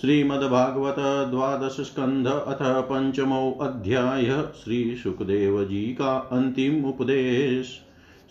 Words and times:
श्रीमद्भागवत 0.00 1.30
द्वादश 1.30 1.80
स्कंध 1.80 2.26
अथ 2.26 2.58
पंचमो 2.62 3.58
अध्याय 3.60 4.44
श्री 4.64 4.96
सुखदेव 4.96 5.64
जी 5.64 5.82
का 5.82 6.28
अंतिम 6.32 6.84
उपदेश। 6.84 7.80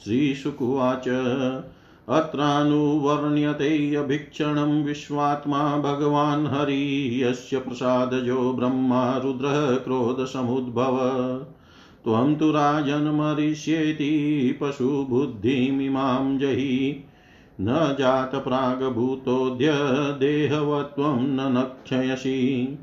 श्री 0.06 0.36
सुकुवाच 0.36 1.08
अत्रानुवर्ण्यतेऽभिक्षणं 2.10 4.84
विश्वात्मा 4.84 5.78
भगवान् 5.78 6.48
हरि, 6.48 7.24
यस्य 7.24 7.58
प्रसादजो 7.58 8.54
ब्रह्मा 8.54 9.18
रुद्रः 9.18 9.76
क्रोधसमुद्भव। 9.76 11.00
त्वं 12.04 12.36
तु 12.36 12.52
राजन्मरिष्येति 12.52 14.58
पशुबुद्धिमिमां 14.62 16.38
जहि 16.38 17.04
न 17.64 17.96
जातप्रागभूतोऽद्य 18.00 19.72
देहवत्वं 20.20 21.22
न 21.22 21.58
नक्षयसि। 21.58 22.78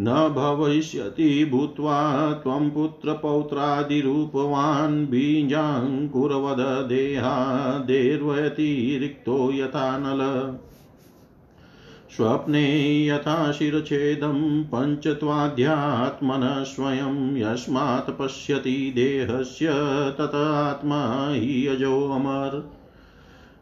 न 0.00 0.10
भविष्यति 0.10 1.44
भूत्वा 1.44 2.32
त्वं 2.32 2.70
पुत्रपौत्रादिरूपवान् 2.70 5.06
बीजाङ्कुरवद 5.06 6.88
देहादेर्वतिरिक्तो 6.88 9.52
यथा 9.52 9.98
नल। 9.98 10.52
स्वप्ने 12.16 13.06
यथा 13.06 13.52
शिरच्छेदं 13.52 14.64
पञ्चत्वाध्यात्मनः 14.64 16.62
स्वयं 16.62 17.36
यस्मात् 17.36 18.10
पश्यति 18.10 18.92
देहस्य 18.94 19.68
तत 20.18 20.34
आत्मा 20.34 21.30
हि 21.30 21.68
यजोऽमर् 21.68 22.77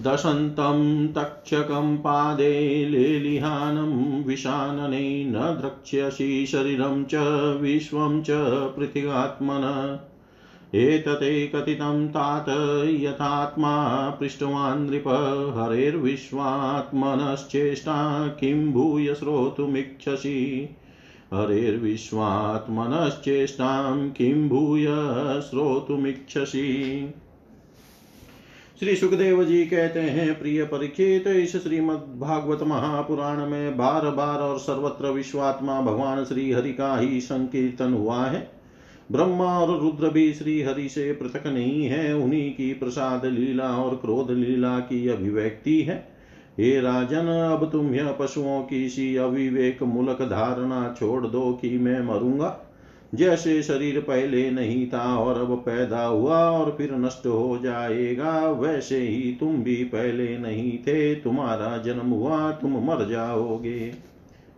दशन्तं 0.00 1.08
तक्षकं 1.08 1.96
पादे 1.96 2.86
लेलिहानं, 2.90 4.24
विशानने 4.24 5.24
न 5.24 5.32
द्रक्ष्यसि 5.32 6.46
शरीरं 6.46 7.04
च, 7.04 7.14
विश्वं 7.62 8.22
च 8.22 8.26
पृथिगात्मन। 8.76 9.98
एतते 10.74 11.46
कथितं 11.46 12.08
तात 12.08 12.46
यथात्मा 12.88 14.10
पृष्टवान् 14.10 14.90
नृप 14.90 15.04
हरेर्विश्वात्मनश्चेष्टा 15.56 18.28
किं 18.28 18.72
भूय 18.72 19.14
श्रोतुमिच्छसि? 19.14 20.68
हरेर्विश्वात्मनश्चेष्टां 21.34 24.10
किं 24.10 24.48
भूय 24.48 24.86
श्रोतुमिच्छसि? 25.40 27.14
श्री 28.80 28.96
सुखदेव 28.96 29.44
जी 29.44 29.66
कहते 29.66 30.00
हैं, 30.00 30.40
प्रिय 30.40 30.64
परीक्षित 30.64 31.26
इस 31.26 31.62
श्रीमद् 31.62 32.20
भागवत 32.20 32.62
महापुराण 32.62 33.46
में 33.46 33.76
बार 33.76 34.10
बार 34.10 34.38
और 34.38 34.58
सर्वत्र 34.58 35.06
विश्वात्मा 35.06 35.80
भगवान 35.80 36.24
श्री 36.24 36.52
हरि 36.52 36.72
का 36.72 36.96
ही 36.96 37.20
संकीर्तन 37.20 37.94
हुआ 37.94 38.24
है। 38.24 38.53
ब्रह्मा 39.12 39.58
और 39.58 39.80
रुद्र 39.80 40.08
भी 40.08 40.32
श्री 40.32 40.62
हरि 40.62 40.88
से 40.88 41.12
पृथक 41.12 41.46
नहीं 41.46 41.86
है। 41.86 42.16
उन्हीं 42.16 42.50
की 42.50 42.72
प्रसाद 42.72 43.26
लीला 43.26 43.68
और 43.68 43.96
क्रोध 43.96 44.30
लीला 44.30 44.78
की 44.78 45.08
अभिव्यक्ति 45.08 45.82
है। 45.82 46.08
हे 46.60 46.80
राजन, 46.80 47.26
अब 47.26 47.70
तुम 47.72 47.94
यह 47.94 48.12
पशुओं 48.12 48.62
की 48.62 48.88
सी 48.88 49.16
अविवेक 49.16 49.82
मूलक 49.82 50.22
धारणा 50.22 50.94
छोड़ 50.98 51.26
दो 51.26 51.58
कि 51.62 51.78
मैं 51.78 52.02
मरूँगा। 52.02 52.60
जैसे 53.14 53.62
शरीर 53.62 54.00
पहले 54.00 54.50
नहीं 54.50 54.86
था 54.86 55.18
और 55.18 55.40
अब 55.40 55.56
पैदा 55.56 56.04
हुआ 56.04 56.50
और 56.50 56.74
फिर 56.78 56.94
नष्ट 56.94 57.26
हो 57.26 57.58
जाएगा, 57.62 58.50
वैसे 58.50 58.98
ही 58.98 59.36
तुम 59.40 59.56
भी 59.56 59.84
पहले 59.84 60.38
नहीं 60.38 60.78
थे। 60.78 61.14
तुम्हारा 61.14 61.78
जन्म 61.78 62.10
हुआ, 62.10 62.50
तुम 62.50 62.70
मर 62.70 63.08
जाओगे। 63.08 63.92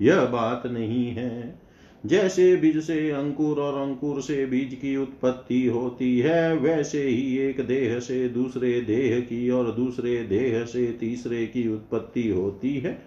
यह 0.02 0.24
बात 0.24 0.66
नहीं 0.66 1.06
है। 1.06 1.65
जैसे 2.06 2.56
बीज 2.56 2.78
से 2.84 3.10
अंकुर 3.10 3.58
और 3.58 3.78
अंकुर 3.82 4.20
से 4.22 4.46
बीज 4.46 4.74
की 4.74 4.96
उत्पत्ति 4.96 5.66
होती 5.66 6.18
है, 6.18 6.56
वैसे 6.56 7.02
ही 7.02 7.38
एक 7.38 7.60
देह 7.60 7.98
से 7.98 8.28
दूसरे 8.28 8.80
देह 8.80 9.20
की 9.20 9.50
और 9.50 9.70
दूसरे 9.72 10.22
देह 10.22 10.64
से 10.64 10.86
तीसरे 11.00 11.46
की 11.46 11.68
उत्पत्ति 11.68 12.28
होती 12.28 12.74
है। 12.74 12.98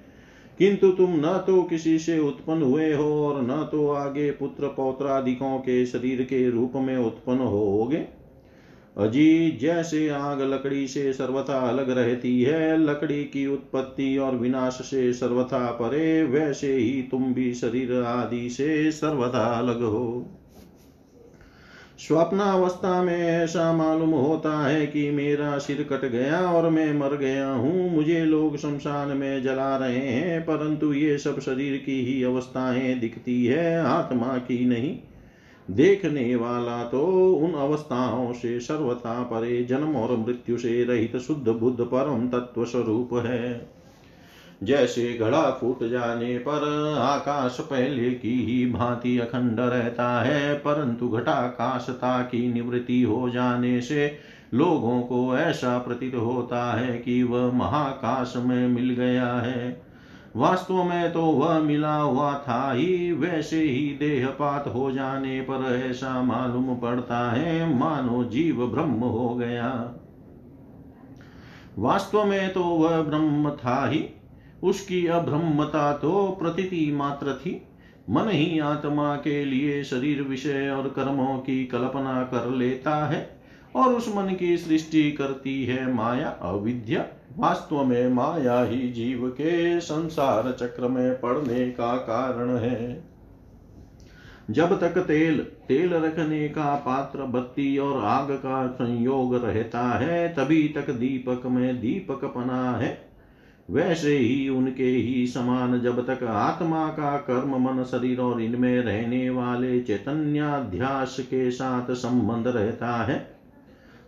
किंतु 0.60 0.92
तुम 0.92 1.12
न 1.16 1.44
तो 1.48 1.64
किसी 1.64 2.00
से 2.00 2.20
उत्पन्न 2.20 2.62
हुए 2.62 2.94
हो 2.94 3.28
और 3.28 3.42
न 3.42 3.70
तो 3.72 3.88
आगे 3.90 4.32
पुत्र 4.32 4.68
पौत्रादिकों 4.68 5.58
के 5.60 5.86
शरीर 5.86 6.22
के 6.22 6.50
रूप 6.50 6.72
में 6.76 6.98
उत्पन्न 6.98 7.40
होगे 7.40 8.19
अजी 9.00 9.58
जैसे 9.62 10.10
आग 10.10 10.42
लकड़ी 10.42 10.88
से 10.88 11.14
सर्वथा 11.14 11.60
अलग 11.70 11.90
रहती 11.90 12.42
है, 12.42 12.78
लकड़ी 12.78 13.24
की 13.24 13.48
उत्पत्ति 13.48 14.18
और 14.18 14.36
विनाश 14.36 14.74
से 14.74 15.14
सर्वथा 15.14 15.72
परे, 15.72 16.24
वैसे 16.24 16.74
ही 16.74 17.02
तुम 17.02 17.34
भी 17.34 17.54
शरीर 17.54 17.94
आदि 18.04 18.50
से 18.50 18.92
सर्वथा 18.92 19.46
अलग 19.60 19.82
हो। 19.82 20.36
स्वप्नावस्था 22.00 23.04
में 23.04 23.18
ऐसा 23.18 23.74
मालूम 23.74 24.10
होता 24.10 24.68
है 24.68 24.88
कि 24.88 25.12
मेरा 25.12 25.58
सिर 25.58 25.84
कट 25.84 26.06
गया 26.06 26.40
और 26.52 26.70
मैं 26.70 26.94
मर 26.94 27.16
गया 27.18 27.50
हूँ, 27.50 27.96
मुझे 27.96 28.26
लोग 28.26 28.58
शमशान 28.58 29.18
में 29.18 29.44
जला 29.44 29.78
रहे 29.78 30.08
हैं, 30.08 30.42
परंतु 30.42 30.94
ये 30.94 31.18
सब 31.18 31.40
शरीर 31.40 31.78
की 31.78 32.06
ही 32.06 32.24
अवस्थाएँ 32.24 33.00
दिखती 33.00 33.46
है, 33.46 33.80
आत्मा 33.80 34.38
की 34.38 34.66
नहीं। 34.66 34.98
देखने 35.70 36.36
वाला 36.36 36.84
तो 36.84 37.02
उन 37.34 37.54
अवस्थाओं 37.54 38.32
से 38.34 38.60
सर्वथा 38.60 39.22
परे 39.24 39.64
जन्म 39.64 39.96
और 39.96 40.16
मृत्यु 40.18 40.58
से 40.58 40.84
रहित 40.84 41.18
शुद्ध 41.18 41.48
बुद्ध 41.48 41.82
परम 41.82 42.28
तत्व 42.28 42.66
स्वरूप 42.66 43.10
है। 43.14 43.70
जैसे 44.64 45.14
घड़ा 45.14 45.50
फूट 45.52 45.84
जाने 45.84 46.38
पर 46.38 46.96
आकाश 47.00 47.58
पहले 47.60 48.10
की 48.12 48.34
ही 48.46 48.66
भांति 48.66 49.18
अखंड 49.20 49.60
रहता 49.60 50.10
है, 50.22 50.54
परंतु 50.54 51.10
घटाकाशता 51.10 52.22
की 52.22 52.54
निवृत्ति 52.54 53.02
हो 53.02 53.30
जाने 53.30 53.82
से 53.82 54.12
लोगों 54.54 55.02
को 55.02 55.38
ऐसा 55.38 55.78
प्रतीत 55.78 56.16
होता 56.16 56.64
है 56.72 56.98
कि 56.98 57.24
वह 57.24 57.52
महाकाश 57.52 58.34
में 58.38 58.68
मिल 58.68 58.90
गया 58.90 59.34
है। 59.34 59.89
वास्तव 60.40 60.84
में 60.84 61.12
तो 61.14 61.22
वह 61.22 61.60
मिला 61.60 61.96
हुआ 61.96 62.34
था 62.48 62.72
ही। 62.74 63.12
वैसे 63.12 63.62
ही 63.62 63.86
देहपात 64.00 64.68
हो 64.68 64.92
जाने 64.92 65.42
पर 65.42 65.86
ऐसा 65.90 66.22
मालूम 66.22 66.76
पड़ता 66.76 67.32
है, 67.32 67.80
मानो 67.80 68.24
जीव 68.24 68.68
ब्रह्म 68.68 69.00
हो 69.00 69.30
गया। 69.36 69.72
वास्तव 71.78 72.26
में 72.26 72.54
तो 72.54 72.64
वह 72.64 73.02
ब्रह्म 73.02 73.50
था 73.50 73.90
ही। 73.90 74.06
उसकी 74.64 75.08
अब्रह्मता 75.08 75.94
तो 75.94 76.38
प्रतीति 76.42 76.92
मात्र 76.96 77.34
थी। 77.34 77.62
मन 78.10 78.30
ही 78.30 78.60
आत्मा 78.60 79.16
के 79.16 79.46
लिए 79.46 79.84
शरीर 79.84 80.22
विषय 80.22 80.70
और 80.70 80.88
कर्मों 80.90 81.38
की 81.38 81.66
कल्पना 81.66 82.24
कर 82.24 82.50
लेता 82.50 82.96
है 83.08 83.42
और 83.76 83.94
उस 83.94 84.16
मन 84.16 84.36
की 84.36 84.58
सृष्टि 84.58 85.12
करती 85.12 85.64
है 85.66 85.94
माया 85.94 86.30
अविद्या। 86.30 87.06
वास्तव 87.38 87.84
में 87.84 88.10
माया 88.10 88.64
ही 88.64 88.90
जीव 88.90 89.28
के 89.28 89.80
संसार 89.80 90.52
चक्र 90.60 90.88
में 90.88 91.22
पड़ने 91.22 91.70
का 91.72 91.96
कारण 91.96 92.58
है। 92.58 93.04
जब 94.50 94.80
तक 94.80 94.98
तेल 94.98 95.38
तेल 95.40 95.94
रखने 95.94 96.50
का 96.50 96.76
पात्र 96.76 97.24
बत्ती 97.24 97.78
और 97.78 98.06
आग 98.06 98.32
का 98.32 98.68
संयोग 98.68 99.36
रहता 99.36 99.82
है, 99.82 100.30
तभी 100.30 100.68
तक 100.68 100.90
दीपक 100.90 101.46
में 101.46 101.82
दीपक 101.82 102.26
पना 102.26 102.72
है। 102.72 103.10
वैसे 103.70 104.18
ही 104.18 104.50
उनके 104.50 104.84
ही 104.84 105.28
समान 105.28 105.82
जब 105.82 106.08
तक 106.08 106.24
आत्मा 106.24 106.88
का 106.88 107.18
कर्म 107.18 107.56
मन, 107.58 107.84
शरीर 107.84 108.20
और 108.20 108.42
इनमें 108.42 108.82
रहने 108.82 109.30
वाले 109.30 109.82
चैतन्याध्यास 109.82 111.18
के 111.20 111.52
साथ 111.52 111.94
संबंध 111.94 112.48
रहता 112.48 113.04
है। 113.04 113.39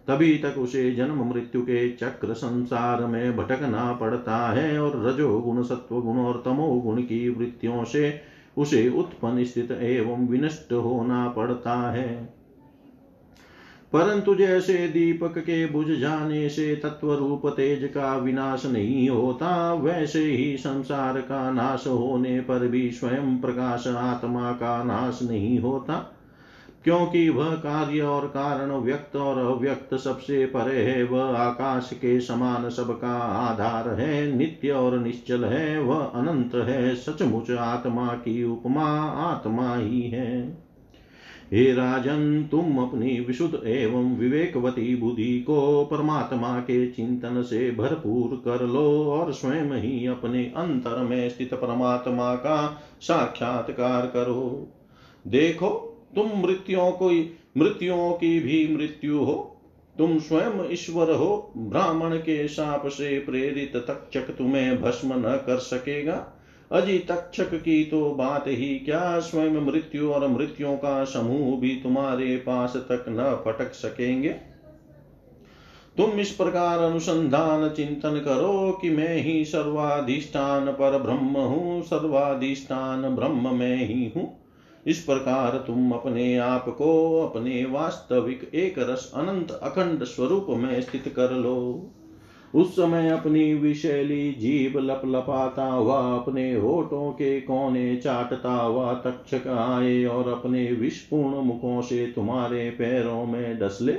तभी 0.07 0.38
तक 0.38 0.56
उसे 0.57 0.92
जन्म 0.92 1.33
मृत्यु 1.33 1.62
के 1.62 1.89
चक्र 1.92 2.33
संसार 2.33 3.06
में 3.06 3.38
भटकना 3.38 3.94
पड़ता 3.94 4.38
है 4.50 4.80
और 4.80 5.06
रजोगुण 5.06 5.63
सत्व 5.63 6.01
गुण 6.01 6.18
और 6.18 6.42
तमोगुण 6.45 7.01
की 7.01 7.30
वृत्तियों 7.30 7.83
से 7.83 8.21
उसे 8.57 8.89
उत्पन्न 8.89 9.44
स्थित 9.44 9.71
एवं 9.71 10.27
विनष्ट 10.27 10.74
होना 10.74 11.27
पड़ता 11.30 11.92
है। 11.92 12.42
परंतु 13.94 14.36
जैसे 14.36 14.74
दीपक 14.74 15.38
के 15.38 15.65
बुझ 15.65 15.88
जाने 15.88 16.50
से 16.50 16.75
तत्व 16.75 17.13
रूप 17.13 17.42
तेज 17.48 17.92
का 17.94 18.18
विनाश 18.18 18.65
नहीं 18.65 19.09
होता, 19.09 19.74
वैसे 19.74 20.24
ही 20.24 20.57
संसार 20.57 21.21
का 21.21 21.51
नाश 21.51 21.88
होने 21.88 22.39
पर 22.39 22.68
भी 22.68 22.92
स्वयं 22.92 23.42
प्रकाश 23.42 23.88
आत्मा 23.88 24.51
का 24.51 24.83
नाश 24.83 25.19
नहीं 25.24 25.59
होता। 25.59 26.18
क्योंकि 26.86 27.30
वह 27.30 27.56
कार्य 27.56 28.01
और 28.01 28.28
कारण 28.28 28.72
व्यक्त 28.72 29.16
और 29.16 29.38
अव्यक्त 29.38 29.95
सबसे 29.95 30.45
परे 30.45 30.83
है, 30.83 31.04
वह 31.04 31.38
आकाश 31.38 31.89
के 31.94 32.19
समान 32.22 32.69
सबका 32.69 33.18
आधार 33.18 33.89
है, 33.89 34.36
नित्य 34.36 34.72
और 34.72 35.00
निश्चल 35.00 35.45
है, 35.45 35.80
वह 35.80 36.04
अनंत 36.04 36.56
है, 36.56 36.95
सचमुच 36.95 37.51
आत्मा 37.51 38.07
की 38.07 38.44
उपमा 38.44 38.86
आत्मा 39.01 39.75
ही 39.75 40.01
है। 40.01 40.62
हे 41.51 41.74
राजन, 41.74 42.48
तुम 42.51 42.78
अपनी 42.78 43.19
विशुद्ध 43.19 43.68
एवं 43.68 44.18
विवेकवती 44.18 44.95
बुद्धि 44.95 45.39
को 45.39 45.86
परमात्मा 45.86 46.60
के 46.60 46.88
चिंतन 46.88 47.42
से 47.42 47.72
भरपूर 47.72 48.42
कर 48.45 48.66
लो 48.66 49.12
और 49.12 49.34
स्वयं 49.34 49.81
ही 49.81 50.07
अपने 50.07 50.44
अंतर 50.44 50.98
में 50.98 51.30
स्थित 51.30 51.54
परमात्मा 51.54 52.36
का 52.36 52.81
साक्षात्कार 53.01 54.06
करो। 54.06 54.68
देखो 55.27 55.88
तुम 56.16 56.31
मृत्युओं 56.42 56.92
को 56.92 57.10
मृत्युओं 57.58 58.12
की 58.13 58.40
भी 58.40 58.75
मृत्यु 58.75 59.18
हो। 59.18 59.58
तुम 59.98 60.19
स्वयं 60.19 60.72
ईश्वर 60.72 61.12
हो, 61.12 61.54
ब्राह्मण 61.58 62.18
के 62.18 62.48
शाप 62.48 62.88
से 62.88 63.19
प्रेरित 63.19 63.75
तक्षक 63.75 64.36
तुम्हें 64.38 64.81
भस्म 64.81 65.13
न 65.13 65.36
कर 65.46 65.58
सकेगा। 65.58 66.38
अजी 66.72 66.98
तक्षक 67.00 67.54
की 67.56 67.84
तो 67.84 68.12
बात 68.12 68.48
ही 68.48 68.75
क्या, 68.80 69.19
स्वयं 69.19 69.66
मृत्यु 69.66 70.12
और 70.12 70.28
मृत्युओं 70.28 70.78
का 70.78 71.04
समूह 71.04 71.60
भी 71.60 71.75
तुम्हारे 71.75 72.38
पास 72.38 72.75
तक 72.75 73.06
न 73.10 73.42
फटक 73.46 73.74
सकेंगे। 73.74 74.30
तुम 75.98 76.12
इस 76.12 76.31
प्रकार 76.31 76.80
अनुसंधान 76.80 77.69
चिंतन 77.69 78.19
करो 78.19 78.72
कि 78.72 78.90
मैं 78.90 79.16
ही 79.18 79.46
सर्वाधिष्ठान 79.46 80.68
पर 80.68 80.98
ब्रह्म 80.98 81.38
हूँ, 81.38 81.81
सर्वाधिष्ठान 81.81 83.16
ब्रह्म 83.16 83.56
में 83.56 83.88
ही 83.88 84.12
हूँ। 84.16 84.41
इस 84.88 85.00
प्रकार 85.04 85.63
तुम 85.68 85.92
अपने 85.92 86.38
आप 86.38 86.66
को 86.69 87.22
अपने 87.22 87.66
वास्तविक 87.66 88.51
एक 88.54 88.80
रस 88.80 89.12
अनंत 89.16 89.51
अखंड 89.51 90.04
स्वरूप 90.04 90.45
में 90.50 90.81
स्थित 90.81 91.13
कर 91.16 91.31
लो। 91.31 91.89
उस 92.56 92.72
समय 92.72 93.10
अपनी 93.10 93.54
विशैली 93.54 94.31
जीव 94.31 94.80
लप 94.80 95.01
लपाता 95.06 95.66
हुआ, 95.66 95.98
अपने 96.16 96.54
होठों 96.54 97.12
के 97.12 97.42
कोने 97.42 97.95
चाटता 97.95 98.54
हुआ 98.54 98.94
तक्षक 98.94 99.48
आए 99.48 100.06
और 100.06 100.28
अपने 100.30 100.72
विषपूर्ण 100.72 101.36
मुखों 101.38 101.81
से 101.81 102.12
तुम्हारे 102.16 102.69
पैरों 102.69 103.25
में 103.25 103.60
डसले, 103.60 103.94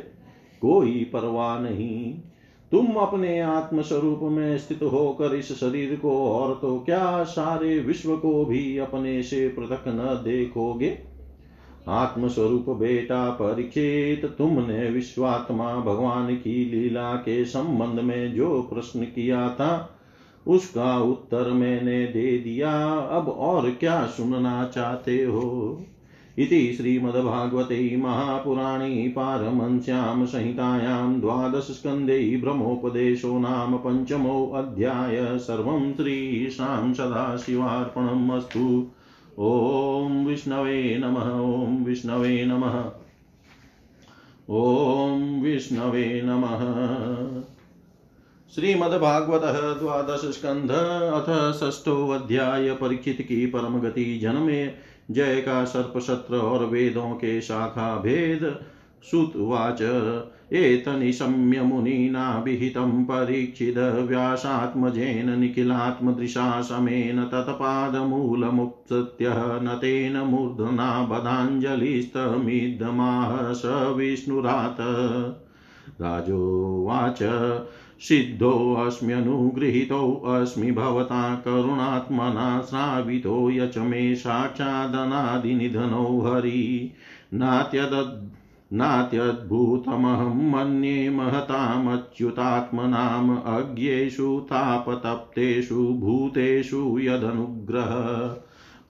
कोई 0.63 1.11
परवाह 1.13 1.59
नहीं। 1.61 2.15
तुम 2.73 2.87
अपने 2.87 3.41
आत्म 3.41 3.83
स्वरूप 3.83 4.21
में 4.23 4.59
स्थित 4.59 4.83
होकर 4.83 5.35
इस 5.35 5.53
शरीर 5.53 5.97
को 5.97 6.31
और 6.31 6.59
तो 6.63 6.79
क्या 6.79 7.25
सारे 7.25 7.79
विश्व 7.79 8.17
को 8.17 8.45
भी 8.45 8.79
अपने 8.79 9.23
से 9.23 9.49
पृथक 9.49 9.85
न 9.89 10.21
देखोगे? 10.25 10.99
आत्मस्वरूप 11.89 12.71
बेटा 12.71 13.31
परीक्षित, 13.31 14.25
तुमने 14.39 14.91
विश्वात्मा 14.91 15.77
भगवान 15.77 16.37
की 16.37 16.65
लीला 16.65 17.15
के 17.15 17.45
संबंध 17.45 18.01
में 18.01 18.35
जो 18.35 18.63
प्रश्न 18.63 19.01
किया 19.01 19.49
था, 19.49 19.99
उसका 20.47 20.99
उत्तर 20.99 21.51
मैंने 21.51 22.07
दे 22.07 22.39
दिया। 22.39 22.89
अब 22.95 23.29
और 23.29 23.71
क्या 23.71 24.07
सुनना 24.07 24.71
चाहते 24.75 25.25
हो? 25.25 25.79
इति 26.39 26.75
श्रीमद्भागवते 26.77 27.97
महापुराणे 27.97 29.13
पारमंस्यां 29.17 30.27
संहितायां 30.27 31.21
द्वादशस्कन्धे 31.21 32.37
ब्रह्मोपदेशो 32.37 33.39
नाम 33.39 33.77
पञ्चमोऽध्याय 33.77 35.39
सर्वं 35.39 35.93
श्रीशां 35.93 36.95
सदाशिवार्पणम् 36.95 38.31
अस्तु। 38.31 38.91
ॐ 39.39 40.27
विष्णवे 40.27 40.99
नमः, 40.99 41.41
ॐ 41.41 41.85
विष्णवे 41.85 42.45
नमः। 42.45 42.85
ॐ 44.51 45.43
विष्णवे 45.43 46.23
नमः। 46.25 46.59
श्रीमद्भागवत 48.55 49.43
द्वादश 49.81 50.21
स्कंध 50.21 50.71
अथ 50.71 51.53
षष्ठो 51.53 52.09
अध्याय। 52.09 52.71
परीक्षित 52.71 53.27
की 53.29 53.47
परम 53.47 53.81
गति 53.81 54.19
जन्मे 54.19 54.92
जय 55.13 55.41
का 55.41 55.65
सर्प 55.65 55.99
सत्र 55.99 56.37
और 56.37 56.65
वेदों 56.65 57.11
के 57.11 57.41
शाखा 57.41 57.97
भेद 57.97 58.61
सुतवाच 59.03 59.83
एतनिशम्य 60.53 61.63
मुनिना 61.63 62.39
विहितं 62.39 63.05
परीक्षित 63.05 63.79
व्यासात्मजेन 63.79 65.41
निखिलात्मदृशा 65.41 66.61
समेन 66.61 67.25
तत्पादमूलमुत्सत्य 67.25 69.33
न 69.37 69.79
तेन 69.81 70.17
मूर्धना 70.17 71.03
बधाञ्जलिस्तमिदमाह 71.03 73.53
स 73.53 73.95
विष्णुरात्। 73.97 74.81
राजोवाच 76.01 77.23
सिद्धोऽस्म्यनुगृहीतोऽस्मि 78.03 80.71
भवता 80.71 81.35
करुणात्मना 81.35 82.63
श्रावितो 82.63 83.51
यच 83.51 83.79
मे 83.79 84.15
साक्षादनादिनिधनो 84.15 86.21
हरि। 86.21 86.93
नात्यदद् 87.35 88.75
नात्यद्भुतमहं 88.75 90.51
मन्ये 90.51 91.11
महतामच्युतात्मनाम् 91.11 93.39
अज्ञेषु 93.39 94.43
तापतप्तेषु 94.47 95.75
भूतेषु 95.75 96.99
यदनुग्रह। 96.99 98.37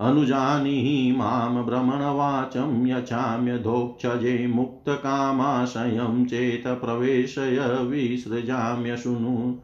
अनुजानीहि 0.00 1.16
माँ 1.16 1.64
भ्रमणवाचं 1.64 2.86
यचाम्यधोक्षजे 2.86 4.46
मुक्तकामाशयं 4.46 6.26
चेत 6.26 6.62
प्रवेशय 6.66 7.78
विसृजाम्यशृणु 7.80 9.56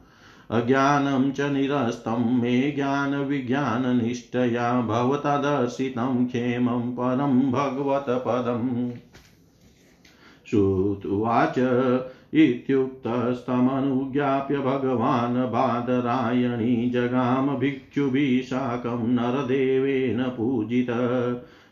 अज्ञानं 0.51 1.33
च 1.33 1.41
निरस्तं, 1.41 2.41
मे 2.41 2.71
ज्ञानविज्ञाननिष्ठया 2.71 4.81
भवता 4.81 5.39
दर्शितं 5.39 6.27
क्षेमं 6.27 6.81
परं 6.81 7.53
भगवतपदम् 7.53 8.91
श्रुत्वाच 10.51 11.55
इत्युक्तस्तमनुज्ञाप्य 12.35 14.57
भगवान् 14.57 15.37
बादरायणी 15.37 16.91
जगाम 16.91 17.57
भिक्षुभिः 17.57 18.43
साकं 18.43 19.09
नरदेवेन 19.09 20.23
पूजित। 20.23 20.91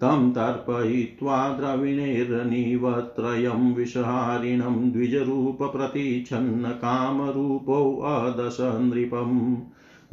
तं 0.00 0.30
तर्पयित्वा 0.30 1.48
द्रविणेर्निवत्रयं 1.48 3.74
विषहारिणं 3.74 4.92
द्विजरूपप्रतिच्छन्न 4.92 6.68
कामरूपोऽदश 6.68 8.56
नृपम् 8.60 9.56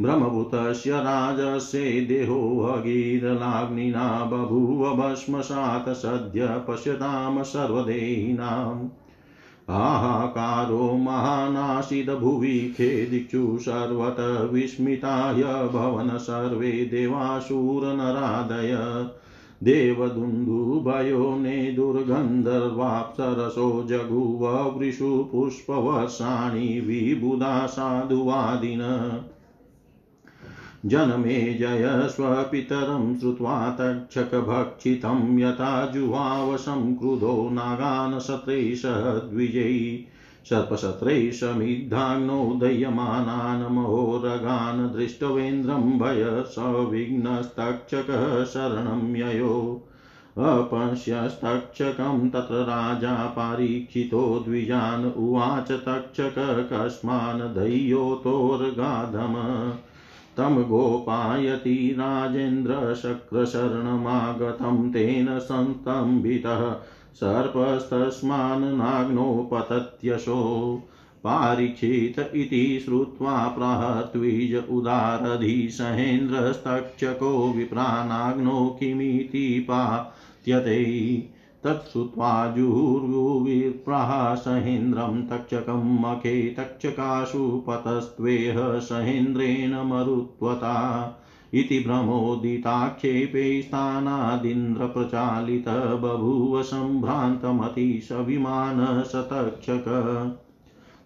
ब्रह्मभूतस्य 0.01 0.91
राजस्य 0.91 1.79
देहो 1.79 2.63
भगीरलाग्निना 2.63 4.25
बभूव 4.25 4.95
भस्मसात् 4.95 5.89
सद्य 5.89 6.63
पश्यतां 6.67 7.43
सर्वदेहिनाम्। 7.43 8.89
हाहाकारो 9.69 10.93
महानाशिदभुवि 10.93 12.73
खेदिक्षु 12.77 13.57
सर्वत 13.61 14.49
विस्मिताय 14.53 15.43
भवन 15.43 16.17
सर्वे 16.17 16.71
देवासुरनरादय 16.71 18.77
देवदुन्दुभयो 19.63 21.39
ने 21.39 21.71
दुर्गन्धर्वाप्सरसो 21.71 23.85
जगुववृषु 23.87 25.29
पुष्पवर्षाणि 25.31 26.79
विबुधा 26.79 27.65
साधुवादिन। 27.65 28.79
जनमे 30.85 31.53
जय 31.53 32.07
स्वपितरं 32.09 33.19
श्रुत्वा 33.19 33.69
तक्षकभक्षितं 33.69 35.39
यथा 35.39 35.85
जुहावशं 35.85 36.95
क्रुधो 36.95 37.49
नागान् 37.51 38.19
शत्रैषद्विजयी 38.19 40.05
सर्पशत्रैः 40.45 41.31
समिद्धाग्नौ 41.31 42.53
दह्यमानान् 42.53 43.75
महोरगान् 43.75 44.93
दृष्टवेन्द्रं 44.93 45.99
भय 45.99 46.43
सविघ्नस्तक्षकः 46.47 48.43
शरणं 48.43 49.15
ययो। 49.15 49.81
अपश्यस्तक्षकं 50.37 52.29
तत्र 52.29 52.53
राजा 52.53 53.27
पारीक्षितो 53.27 54.39
द्विजान् 54.39 55.05
उवाच 55.05 55.71
तक्षक 55.71 56.69
कस्मान् 56.73 57.53
दह्योतोर्गाधम 57.53 59.33
तं 60.37 60.63
गोपायति 60.63 61.95
राजेन्द्रशक्रशरणमागतं 61.99 64.89
तेन 64.89 65.39
संस्तम्भितः 65.39 66.75
सर्पस्तस्मान् 67.15 68.77
नाग्नोपतत्यशो 68.77 70.41
पारीक्षित 71.23 72.19
इति 72.19 72.81
श्रुत्वा 72.85 73.47
प्राहत्विज 73.47 74.69
उदारधीसहेन्द्रस्तक्षको 74.69 77.53
विप्रानाग्नो 77.53 78.77
किमिति 78.79 79.65
पात्यते 79.69 80.83
तच्छ्रुत्वा 81.63 82.53
जुहुर्विप्राः 82.57 84.35
सहेन्द्रं 84.35 85.27
तक्षकं 85.27 86.01
मखे 86.01 86.55
तक्षकाशु 86.57 87.63
पतस्त्वेह 87.67 88.79
सहेन्द्रेण 88.79 89.83
मरुत्वता। 89.83 91.19
इति 91.53 91.79
भ्रमोदिताक्षेपे 91.79 93.61
स्थानादिन्द्रप्रचालित 93.61 95.99
बभूव 96.01 96.63
सम्भ्रान्तमतिशविमान 96.63 99.03
सतक्षक 99.03 100.37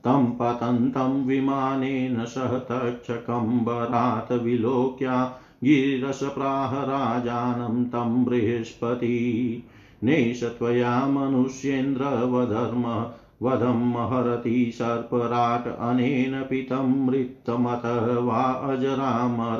तं 0.05 0.25
पतन्तं 0.25 1.25
विमानेन 1.25 2.25
सह 2.25 2.41
तक्षकम्बरात् 2.41 4.31
विलोक्या 4.31 5.41
गिरिरसप्राह 5.63 6.73
राजानं 6.73 7.85
तं 7.85 8.25
बृहस्पति। 8.25 9.63
नेष 10.03 10.43
त्वया 10.43 11.07
मनुष्येन्द्रवधर्म 11.07 13.05
वधं 13.41 13.93
महरति 13.93 14.71
सर्पराट् 14.75 15.67
अनेन 15.67 16.45
पितं 16.49 17.05
मृत्तमत 17.05 18.19
वा 18.23 18.41
अजरामर। 18.41 19.57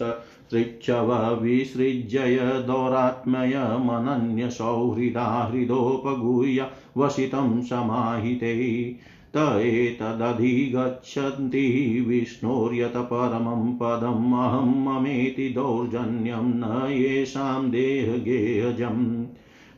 ऋक्षव 0.54 1.40
विसृज्य 1.42 2.20
दौरात्म्यमनन्यसौहृदा 2.68 5.50
हृदोपगूह्य 5.52 6.68
वसितं 6.98 7.62
समाहिते। 7.62 8.96
त 9.38 9.60
एतदधिगच्छन्ति 9.60 12.06
विष्णोर्यत 12.08 12.94
परमं 12.96 13.76
पदम् 13.76 14.34
अहं 14.34 14.86
ममेति 14.86 15.50
दौर्जन्यं 15.50 16.38
न 16.38 16.92
येषां 16.92 17.72
देहगेयजम् 17.72 19.15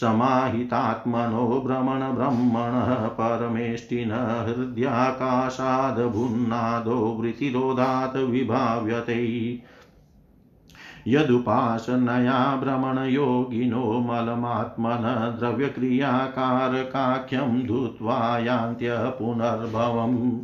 समाहितात्मनो 0.00 1.44
भ्रमणब्रह्मणः 1.66 2.90
परमेष्टिन 3.20 4.12
हृद्याकाशादभुन्नादो 4.48 6.98
वृतिरोधात् 7.20 8.18
विभाव्यते 8.32 9.20
यदुपासनया 11.08 12.56
भ्रमणयोगिनो 12.56 14.00
मलमात्मन 14.00 15.36
द्रव्यक्रियाकारकाख्यं 15.38 17.66
धूत्वा 17.66 18.38
यान्त्य 18.38 19.12
पुनर्भवम्। 19.18 20.40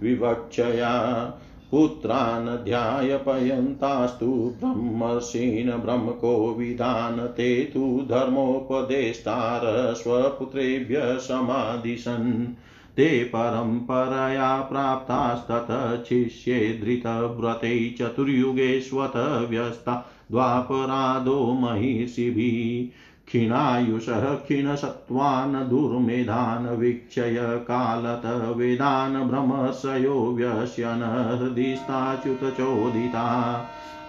विवक्षया। 0.04 1.24
पुत्रान् 1.72 2.64
ध्यायपयन्तास्तु 2.64 4.56
ब्रह्मर्षीन् 4.60 5.82
ब्रह्मकोविदान् 5.82 7.20
ते 7.20 7.72
तु 7.74 8.06
धर्मोपदेष्टार 8.10 9.94
स्वपुत्रेभ्यः 9.94 11.18
समादिशन् 11.18 12.56
ते 13.00 13.24
परम्परया 13.24 14.62
प्राप्तास्ततः 14.62 16.04
शिष्ये 16.04 16.80
धृतव्रते 16.84 17.90
चतुर्युगेष्वत 17.90 19.14
व्यस्ता 19.50 20.12
द्वापरादो 20.32 21.54
महिषिभिः। 21.54 22.90
क्षीणायुषः 23.30 24.36
क्षीणसत्त्वान् 24.36 25.70
दुर्मेधान् 25.70 26.80
वीक्षय 26.80 27.38
कालत 27.40 28.56
वेदान् 28.58 29.30
भ्रमशयो 29.30 30.34
व्यस्यन् 30.38 31.04
हृदिस्ताच्युतचोदिता 31.42 33.26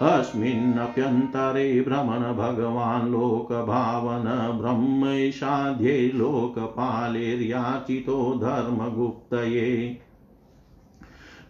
अस्मिन्नप्यन्तरे 0.01 1.81
भ्रमण 1.81 2.33
भगवान् 2.33 3.11
लोकभावन 3.11 4.57
ब्रह्मैषाध्ये 4.61 6.11
लोकपालेर्याचितो 6.15 8.39
धर्मगुप्तये। 8.41 9.67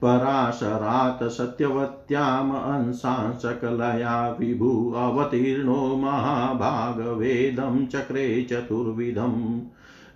पराशरात् 0.01 1.29
सत्यवत्याम् 1.29 2.51
अंशान् 2.51 3.39
सकलया 3.39 4.35
विभु 4.39 4.93
अवतीर्णो 4.97 5.95
महाभागवेदं 5.95 7.85
चक्रे 7.85 8.43
चतुर्विधम् 8.43 9.61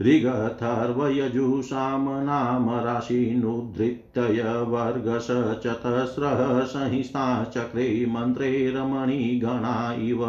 ऋगथर्वयजुषां 0.02 2.24
नाम 2.24 2.70
राशीनुद्धृत्य 2.70 4.44
वर्गश 4.44 5.60
चतस्रः 5.64 6.60
संहिता 6.60 7.44
चक्रे 7.44 8.06
मन्त्रे 8.10 8.74
रमणीगणा 8.76 9.94
इव। 9.94 10.26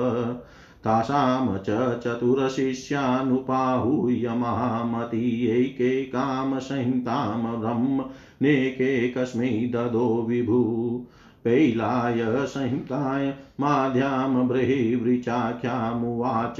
तासां 0.85 1.59
च 1.59 1.99
चतुरशिष्यानुपाहूय 1.99 4.29
महामती 4.29 5.47
एकैकां 5.47 6.61
संहितां 6.61 7.61
ब्रह्म 7.61 8.05
नेकेकस्मै 8.43 9.47
ददो 9.47 10.25
विभु। 10.29 11.05
पैलाय 11.45 12.47
संहिताय 12.47 13.35
माध्यां 13.61 14.49
बृहिवृचाख्यामुवाच 14.49 16.57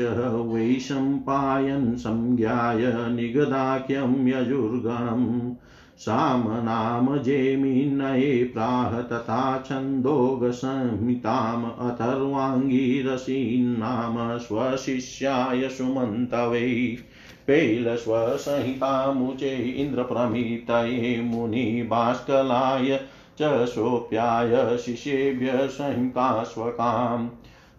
वैशम्पायन् 0.55 1.97
संज्ञाय 1.97 3.11
निगदाख्यं 3.11 4.29
यजुर्गणम् 4.29 5.55
सामनाम 5.99 7.19
जेमिन्नये 7.19 8.45
प्राह 8.45 9.03
तथा 9.03 9.65
छन्दोगसंहिताम् 9.67 11.65
अथर्वाङ्गीरसीन्नाम 11.65 14.39
स्वशिष्याय 14.39 15.69
सुमन्तवै। 15.69 16.97
पैलस्वसंहितामुचे 17.47 19.57
इन्द्रप्रमितये 19.57 21.23
मुनिभास्कलाय 21.23 23.01
च 23.41 23.67
सोऽप्याय 23.67 24.77
शिष्येभ्य 24.77 25.69
संहिताश्वकाम्। 25.69 27.29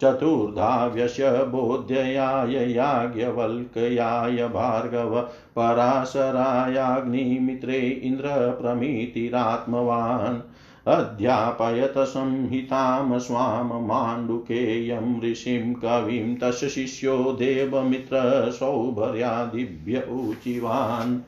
चतुर्धाव्यस्य 0.02 1.32
बोध्ययाय 1.32 2.72
याज्ञवल्क्याय 2.72 4.48
भार्गव 4.48 5.30
पराशरायाग्निमित्रे 5.56 8.02
इन्द्रप्रमितिरात्मवान्। 8.04 10.42
अध्यापयत 10.88 11.94
संहितां 11.98 13.20
स्वां 13.20 13.82
माण्डुकेयं 13.82 15.22
ऋषिं 15.22 15.74
कविं 15.74 16.36
तस्य 16.36 16.70
शिष्यो 16.70 17.18
देवमित्रसौभर्यादिभ्य 17.18 20.08
ऊचिवान्। 20.12 21.20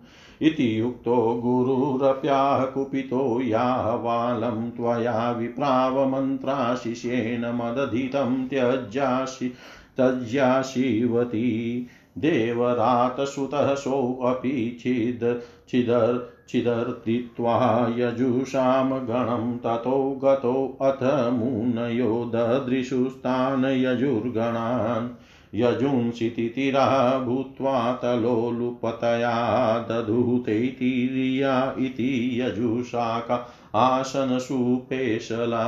इति 0.43 0.81
युक्तो 0.81 1.17
गुरुरप्याः 1.17 2.65
कुपितो 2.65 3.41
यावालं 3.41 4.71
त्वया 4.71 5.33
विप्रावमन्त्राशिषेण 5.33 7.41
मदधितं 7.41 8.49
त्यज्यासि 8.49 9.53
तज्या 10.01 10.63
शिवती 10.63 11.87
देवरातसुतः 12.19 13.75
सोऽपि 13.75 14.77
छिद 14.81 15.43
छिदर् 15.69 16.38
छिदर्तित्वा 16.49 17.89
यजुषां 17.97 18.91
गणं 18.91 19.57
ततो 19.59 20.21
गतोऽथ 20.25 21.31
मुनयो 21.33 22.31
ददृशुस्तान् 22.35 23.65
यजुर्गणान् 23.65 25.09
यजुंसितिरा 25.55 27.19
भूत्वा 27.19 27.93
तलोलुपतया 27.93 29.79
दधूतैतिरिया 29.79 31.75
इति 31.79 32.41
यजुषाका 32.41 33.53
आसनसुपेशला। 33.75 35.65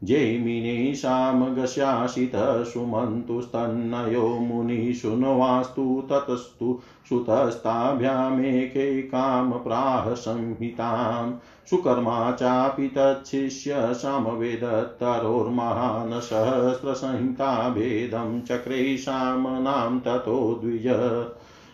जैमिनेशामगस्याशितः 0.03 2.63
सुमन्तुस्तन्नयो 2.63 4.39
मुनिशुनवास्तु 4.39 6.07
ततस्तु 6.12 6.79
सुतस्ताभ्यामेकैकां 7.10 9.51
प्राह 9.51 10.13
संहिताम्। 10.13 11.33
सुकर्मा 11.69 12.31
चापि 12.31 12.88
तच्छिष्य 12.88 13.93
समवेदतरोर्महान् 13.93 16.21
सहस्रसंहिताभेदं 16.21 18.41
चक्रेशामनां 18.41 19.99
ततो 19.99 20.55
द्विज। 20.55 21.27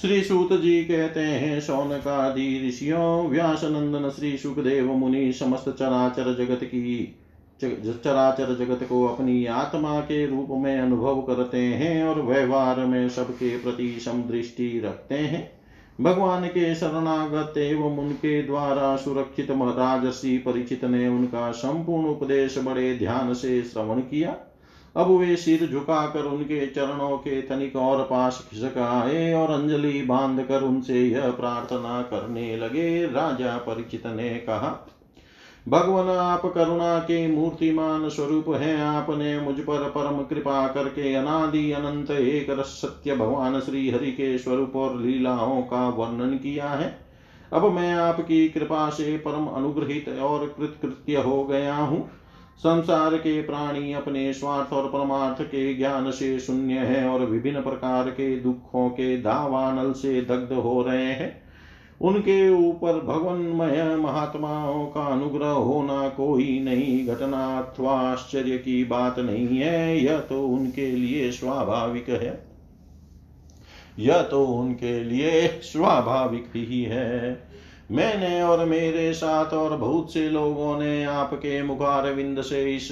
श्री 0.00 0.22
सूत 0.22 0.52
जी 0.52 0.84
कहते 0.84 1.20
हैं, 1.20 1.60
शौनकादि 1.60 2.68
ऋषियों 2.68 3.28
व्यास 3.28 3.64
नंदन 3.64 4.10
श्री 4.10 4.38
सुखदेव 4.38 4.92
मुनि, 4.92 5.32
समस्त 5.32 5.68
चराचर 5.68 6.34
जगत 6.34 6.64
की 6.64 7.17
चराचर 7.64 8.54
जगत 8.54 8.86
को 8.88 9.04
अपनी 9.06 9.46
आत्मा 9.46 10.00
के 10.00 10.26
रूप 10.26 10.48
में 10.50 10.80
अनुभव 10.80 11.22
करते 11.22 11.58
हैं 11.58 12.04
और 12.04 12.22
व्यवहार 12.22 12.80
में 12.80 13.08
सबके 13.08 13.58
प्रति 13.58 14.00
समदृष्टि 14.00 14.82
रखते 14.84 15.14
हैं। 15.14 15.58
भगवान 16.00 16.46
के 16.46 16.74
शरणागत 16.74 17.58
एवं 17.58 17.98
उनके 17.98 18.42
द्वारा 18.42 18.96
सुरक्षित 18.96 19.50
राजसी 19.50 20.38
परिचित 20.38 20.84
ने 20.84 21.08
उनका 21.08 21.50
संपूर्ण 21.50 22.06
उपदेश 22.06 22.58
बड़े 22.58 22.98
ध्यान 22.98 23.34
से 23.34 23.62
श्रवण 23.62 24.00
किया। 24.00 24.36
अब 24.96 25.10
वे 25.10 25.36
सिर 25.36 25.68
झुकाकर 25.72 26.22
उनके 26.22 26.66
चरणों 26.66 27.16
के 27.18 27.42
तनिक 27.42 27.76
और 27.76 28.02
पास 28.02 28.48
खिसक 28.50 28.78
आए 28.78 29.32
और 29.34 29.50
अंजलि 29.50 30.02
बाँध 30.02 30.42
कर 30.42 30.62
उनसे 30.62 31.04
यह 31.08 31.30
प्रार्थना 31.30 32.02
करने 32.02 32.56
लगे। 32.56 33.06
राजा 33.06 33.56
परिचित 33.56 34.06
ने 34.06 34.28
कहा 34.28 34.94
भगवान 35.68 36.08
आप 36.08 36.42
करुणा 36.46 36.98
के 36.98 37.26
मूर्तिमान 37.28 38.08
स्वरूप 38.08 38.44
हैं। 38.48 38.82
आपने 38.82 39.40
मुझ 39.40 39.54
पर 39.60 39.88
परम 39.88 40.22
कृपा 40.22 40.66
करके 40.68 41.14
अनादि 41.14 41.72
अनंत 41.72 42.10
एक 42.10 42.50
रस 42.50 42.66
सत्य 42.66 43.16
भगवान 43.16 43.60
श्री 43.60 43.90
हरि 43.90 44.10
के 44.10 44.38
स्वरूप 44.38 44.76
और 44.76 44.96
लीलाओं 44.96 45.62
का 45.62 45.88
वर्णन 45.88 46.36
किया 46.36 46.68
है। 46.68 46.98
अब 47.52 47.64
मैं 47.72 47.94
आपकी 47.94 48.48
कृपा 48.48 48.90
से 48.90 49.16
परम 49.16 49.46
अनुग्रहित 49.46 50.08
और 50.08 50.46
कृतकृत्य 50.58 51.16
हो 51.16 51.44
गया 51.44 51.74
हूँ। 51.74 52.10
संसार 52.58 53.16
के 53.16 53.42
प्राणी 53.42 53.92
अपने 53.92 54.32
स्वार्थ 54.32 54.72
और 54.72 54.88
परमार्थ 54.88 55.42
के 55.42 55.74
ज्ञान 55.74 56.10
से 56.10 56.38
शून्य 56.38 56.74
है 56.74 57.08
और 57.08 57.24
विभिन्न 57.26 57.60
प्रकार 57.60 58.10
के 58.10 58.36
दुखों 58.36 58.88
के 58.90 59.16
दावानल 59.16 59.92
से 59.92 60.20
दग्ध 60.20 60.52
हो 60.52 60.82
रहे 60.82 61.12
हैं। 61.12 61.47
उनके 62.00 62.50
ऊपर 62.50 62.92
भगवन्मय 62.92 63.96
महात्माओं 63.96 64.86
का 64.86 65.00
अनुग्रह 65.00 65.48
होना 65.48 66.08
कोई 66.08 66.60
नई 66.60 67.06
घटना 67.08 67.58
अथवा 67.58 67.92
आश्चर्य 67.92 68.58
की 68.58 68.84
बात 68.84 69.18
नहीं 69.18 69.58
है। 69.58 70.04
यह 70.04 70.18
तो 70.18 70.46
उनके 70.46 70.90
लिए 70.90 71.30
स्वाभाविक 71.30 72.08
है। 72.08 72.48
यह 73.98 74.22
तो 74.22 74.44
उनके 74.44 75.04
लिए 75.04 75.48
स्वाभाविक 75.48 76.46
ही 76.56 76.82
है। 76.82 77.48
मैंने 77.90 78.42
और 78.42 78.64
मेरे 78.64 79.12
साथ 79.12 79.46
और 79.46 79.76
बहुत 79.76 80.12
से 80.12 80.30
लोगों 80.30 80.80
ने 80.80 81.04
आपके 81.04 81.62
मुखारविंद 81.62 82.42
से 82.42 82.76
इस 82.76 82.88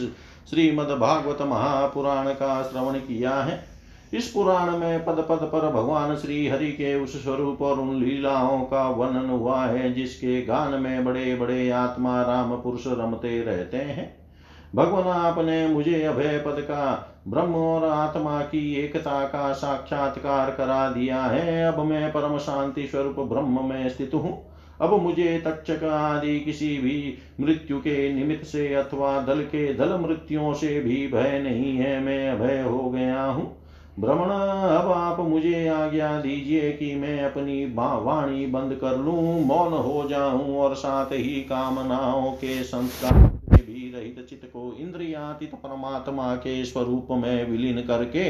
श्रीमद् 0.51 0.99
भागवत 0.99 1.43
महापुराण 1.43 2.29
का 2.29 2.63
श्रवण 2.63 2.95
किया 2.95 3.35
है। 3.35 3.76
इस 4.17 4.29
पुराण 4.29 4.77
में 4.79 5.05
पद 5.05 5.27
पद 5.29 5.39
पर 5.53 5.71
भगवान 5.71 6.17
श्री 6.17 6.49
हरि 6.49 6.67
के 6.67 6.95
उस 6.95 7.25
स्वरूप 7.25 7.63
और 7.63 7.81
उन 7.81 8.03
लीलाओं 8.03 8.61
का 8.61 8.89
वर्णन 8.91 9.31
हुआ 9.31 9.65
है, 9.67 9.93
जिसके 9.95 10.43
गान 10.43 10.81
में 10.81 11.05
बड़े 11.05 11.35
बड़े 11.37 11.71
आत्मा 11.71 12.23
राम 12.23 12.57
पुरुष 12.57 12.87
रमते 12.87 13.43
रहते 13.43 13.77
हैं। 13.77 14.27
भगवान, 14.75 15.07
आपने 15.07 15.67
मुझे 15.69 16.03
अभय 16.03 16.39
पद 16.39 16.61
का 16.61 17.13
ब्रह्म 17.29 17.55
और 17.55 17.85
आत्मा 17.85 18.41
की 18.41 18.75
एकता 18.75 19.25
का 19.25 19.53
साक्षात्कार 19.53 20.51
करा 20.51 20.91
दिया 20.91 21.23
है। 21.23 21.65
अब 21.65 21.81
मैं 21.81 22.13
परम 22.13 22.39
शांति 22.39 22.87
स्वरूप 22.87 23.21
ब्रह्म 23.21 23.69
में 23.69 23.89
स्थित 23.89 24.15
हूँ। 24.15 24.39
अब 24.81 25.03
मुझे 25.03 25.43
तक्षक 25.47 25.85
आदि 25.85 26.41
किसी 26.41 26.79
भी 26.79 27.19
मृत्यु 27.41 27.79
के 27.79 28.13
निमित्त 28.13 28.45
से 28.45 28.75
अथवा 28.75 29.21
दल 29.21 29.41
के 29.43 29.75
दल 29.75 29.99
मृत्युओं 30.01 30.53
से 30.55 30.81
भी 30.81 31.07
भय 31.07 31.41
नहीं 31.45 31.77
है। 31.77 32.01
मैं 32.01 32.31
अभय 32.31 32.61
हो 32.61 32.91
गया 32.91 33.25
हूँ। 33.25 33.66
भ्रमण 33.97 34.31
अब 34.31 34.91
आप 34.93 35.21
मुझे 35.21 35.67
आज्ञा 35.69 36.09
दीजिए 36.21 36.71
कि 36.73 36.95
मैं 36.95 37.23
अपनी 37.25 37.65
वाणी 37.75 38.47
बंद 38.47 38.75
कर 38.75 38.97
लूँ, 38.97 39.45
मौन 39.45 39.73
हो 39.73 40.07
जाऊँ 40.09 40.57
और 40.57 40.75
साथ 40.75 41.13
ही 41.13 41.41
कामनाओं 41.43 42.31
के 42.33 42.63
संस्कार 42.65 43.29
से 43.29 43.63
भी 43.63 43.93
रहित 43.95 44.27
चित्त 44.31 44.45
को 44.45 44.75
इंद्रियातीत 44.81 45.55
परमात्मा 45.55 46.35
के 46.37 46.65
स्वरूप 46.65 47.09
में 47.13 47.51
विलीन 47.51 47.81
करके 47.83 48.29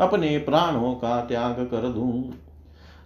अपने 0.00 0.38
प्राणों 0.38 0.94
का 0.94 1.20
त्याग 1.20 1.60
कर 1.64 1.88
दूँ। 1.88 2.32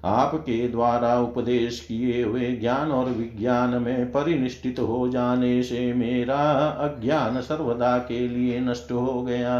आपके 0.05 0.69
द्वारा 0.69 1.19
उपदेश 1.21 1.81
किए 1.81 2.23
हुए 2.23 2.53
ज्ञान 2.53 2.93
और 2.93 3.11
विज्ञान 3.11 3.71
में 3.83 4.13
परिनिष्ठित 4.13 4.79
हो 4.79 5.09
जाने 5.09 5.63
से 5.63 5.93
मेरा 5.93 6.39
अज्ञान 6.85 7.41
सर्वदा 7.41 7.97
के 7.99 8.27
लिए 8.29 8.61
नष्ट 8.61 8.93
हो 8.93 9.23
गया। 9.23 9.59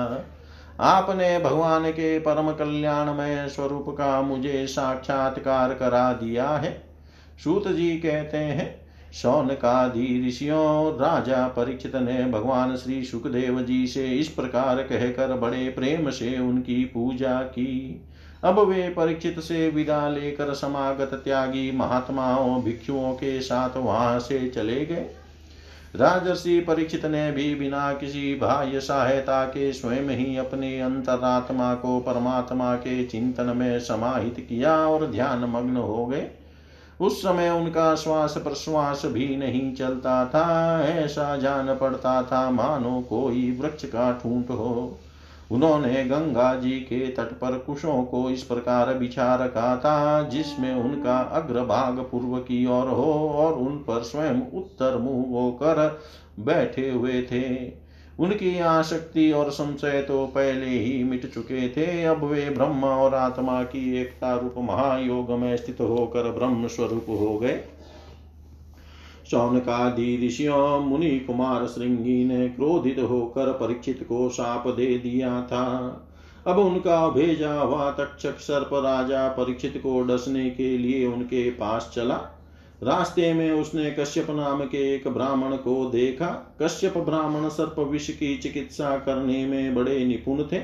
आपने 0.81 1.39
भगवान 1.39 1.91
के 1.91 2.19
परम 2.19 2.53
कल्याणमय 2.53 3.49
स्वरूप 3.49 3.89
का 3.89 4.23
मुझे 4.23 4.67
साक्षात्कार 4.67 5.75
करा 5.75 6.13
दिया 6.13 6.49
है। 6.49 6.83
सूत 7.45 7.69
जी 7.69 7.97
कहते 7.97 8.37
हैं 8.37 8.87
सौन 9.13 9.47
शौनकादि 9.47 10.25
ऋषियों, 10.29 10.93
राजा 10.93 11.49
परीक्षित 11.49 11.97
ने 11.97 12.25
भगवान 12.25 12.77
श्री 12.77 13.05
सुखदेव 13.05 13.63
जी 13.63 13.87
से 13.87 14.07
इस 14.07 14.29
प्रकार 14.29 14.77
कहकर 14.77 15.35
बड़े 15.35 15.69
प्रेम 15.69 16.11
से 16.11 16.39
उनकी 16.39 16.85
पूजा 16.85 17.43
की। 17.43 18.03
अब 18.45 18.59
वे 18.59 18.89
परीक्षित 18.89 19.41
से 19.41 19.69
विदा 19.69 20.09
लेकर 20.09 20.55
समागत 20.55 21.23
त्यागी 21.25 21.73
महात्माओं, 21.73 22.63
भिक्षुओं 22.63 23.13
के 23.13 23.41
साथ 23.41 23.71
वहाँ 23.77 24.19
से 24.19 24.49
चले 24.49 24.87
गए। 24.87 25.16
राजर्षि 25.97 26.61
परीक्षित 26.61 27.07
ने 27.07 27.33
भी 27.33 27.55
बिना 27.55 27.93
किसी 27.93 28.35
बाह्य 28.35 28.81
सहायता 28.81 29.45
के 29.45 29.73
स्वयं 29.73 30.09
ही 30.09 30.37
अपने 30.37 30.81
अंतरात्मा 30.81 31.75
को 31.75 32.01
परमात्मा 32.01 32.75
के 32.75 33.05
चिंतन 33.05 33.57
में 33.57 33.81
समाहित 33.81 34.47
किया 34.49 34.77
और 34.77 35.07
ध्यान 35.07 35.39
मग्न 35.39 35.77
हो 35.77 36.07
गए। 36.07 36.27
उस 37.01 37.23
समय 37.23 37.51
उनका 37.51 37.95
श्वास 37.95 38.35
प्रश्वास 38.37 39.03
भी 39.07 39.37
नहीं 39.37 39.75
चलता 39.75 40.25
था, 40.27 40.81
ऐसा 40.85 41.37
जान 41.37 41.75
पड़ता 41.75 42.23
था, 42.23 42.51
मानो 42.51 43.01
कोई 43.01 43.59
वृक्ष 43.61 43.85
का 43.85 44.21
ठूंठ 44.23 44.51
हो। 44.51 44.99
उन्होंने 45.51 46.05
गंगा 46.05 46.55
जी 46.55 46.71
के 46.71 47.07
तट 47.09 47.33
पर 47.33 47.59
कुशों 47.59 48.03
को 48.05 48.31
इस 48.31 48.43
प्रकार 48.43 48.93
बिछा 48.95 49.35
रखा 49.35 49.77
था, 49.77 50.23
जिसमें 50.23 50.75
उनका 50.75 51.19
अग्रभाग 51.19 51.99
पूर्व 52.11 52.37
की 52.39 52.65
ओर 52.67 52.89
हो 52.89 53.13
और 53.29 53.53
उन 53.53 53.77
पर 53.79 54.03
स्वयं 54.03 54.41
उत्तर 54.55 54.97
मुँह 54.99 55.29
होकर 55.33 56.01
बैठे 56.41 56.91
हुए 56.91 57.23
थे। 57.23 57.47
उनकी 58.19 58.59
आसक्ति 58.59 59.31
और 59.33 59.51
संशय 59.51 60.03
तो 60.03 60.27
पहले 60.27 60.67
ही 60.67 61.03
मिट 61.05 61.33
चुके 61.35 61.69
थे। 61.69 62.05
अब 62.05 62.25
वे 62.25 62.49
ब्रह्म 62.51 62.85
और 62.85 63.15
आत्मा 63.15 63.63
की 63.63 63.97
एकता 63.97 64.35
रूप 64.35 64.55
महायोग 64.59 65.31
में 65.31 65.57
स्थित 65.57 65.81
होकर 65.81 66.31
ब्रह्म 66.31 66.67
स्वरूप 66.67 67.07
हो 67.09 67.39
गए। 67.39 67.61
शौनकादि 69.31 70.27
ऋषियों 70.27 70.81
मुनि 70.81 71.19
कुमार 71.19 71.67
श्रृंगी 71.67 72.25
ने 72.25 72.49
क्रोधित 72.49 72.99
होकर 72.99 73.53
परीक्षित 73.53 74.07
को 74.09 74.29
साप 74.29 74.69
दे 74.69 74.99
दिया 74.99 75.43
था। 75.43 75.67
अब 76.47 76.59
उनका 76.59 77.09
भेजा 77.09 77.53
हुआ 77.53 77.91
तक्षक 77.91 78.39
सर्प 78.39 78.71
राजा 78.73 79.29
परीक्षित 79.29 79.81
को 79.83 80.03
डसने 80.03 80.51
के 80.51 80.79
लिए 80.79 81.07
उनके 81.07 81.51
पास 81.51 81.93
चला। 81.95 82.15
रास्ते 82.83 83.33
में 83.35 83.51
उसने 83.51 83.91
कश्यप 83.91 84.27
नाम 84.31 84.61
के 84.61 84.95
एक 84.95 85.09
ब्राह्मण 85.09 85.57
को 85.57 85.91
देखा। 85.91 86.59
कश्यप 86.63 86.99
ब्राह्मण 86.99 87.49
सर्प 87.49 87.79
विष 87.79 88.11
की 88.11 88.37
चिकित्सा 88.37 88.97
करने 88.97 89.47
में 89.47 89.75
बड़े 89.75 90.05
निपुण 90.05 90.43
थे। 90.43 90.59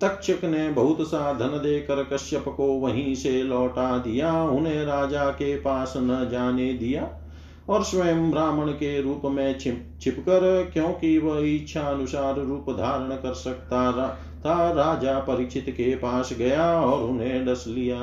तक्षक 0.00 0.44
ने 0.44 0.68
बहुत 0.68 1.08
सा 1.08 1.32
धन 1.32 1.46
देकर 1.46 2.04
कश्यप 2.04 2.44
को 2.56 2.66
वहीं 2.66 3.14
से 3.14 3.42
लौटा 3.42 3.98
दिया। 3.98 4.42
उन्हें 4.42 4.84
राजा 4.84 5.24
के 5.30 5.56
पास 5.56 5.94
न 5.96 6.28
जाने 6.32 6.72
दिया। 6.72 7.23
और 7.68 7.82
स्वयं 7.82 8.30
ब्राह्मण 8.30 8.70
के 8.72 9.00
रूप 9.02 9.22
में 9.24 9.58
छिप 9.58 9.98
छिपकर 10.00 10.70
क्योंकि 10.72 11.18
वह 11.18 11.54
इच्छा 11.54 11.80
अनुसार 11.80 12.40
रूप 12.40 12.66
धारण 12.70 13.16
कर 13.16 13.34
सकता 13.34 13.90
था, 13.92 14.70
राजा 14.70 15.18
परीक्षित 15.18 15.66
के 15.68 15.94
पास 15.94 16.34
गया 16.38 16.80
और 16.80 17.10
उन्हें 17.10 17.44
डस 17.46 17.64
लिया। 17.68 18.00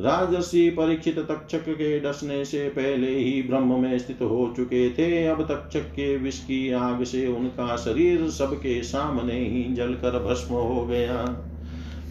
राजसी 0.00 0.70
परीक्षित 0.70 1.18
तक्षक 1.18 1.68
के 1.68 1.98
डसने 2.00 2.44
से 2.44 2.68
पहले 2.68 3.14
ही 3.18 3.42
ब्रह्म 3.42 3.80
में 3.80 3.98
स्थित 3.98 4.22
हो 4.22 4.52
चुके 4.56 4.88
थे। 4.90 5.26
अब 5.26 5.42
तक्षक 5.42 5.90
के 5.90 6.16
विष 6.16 6.38
की 6.38 6.72
आग 6.72 7.04
से 7.04 7.26
उनका 7.26 7.76
शरीर 7.76 8.28
सबके 8.30 8.82
सामने 8.82 9.38
ही 9.38 9.74
जलकर 9.74 10.18
भस्म 10.24 10.54
हो 10.54 10.86
गया। 10.86 11.24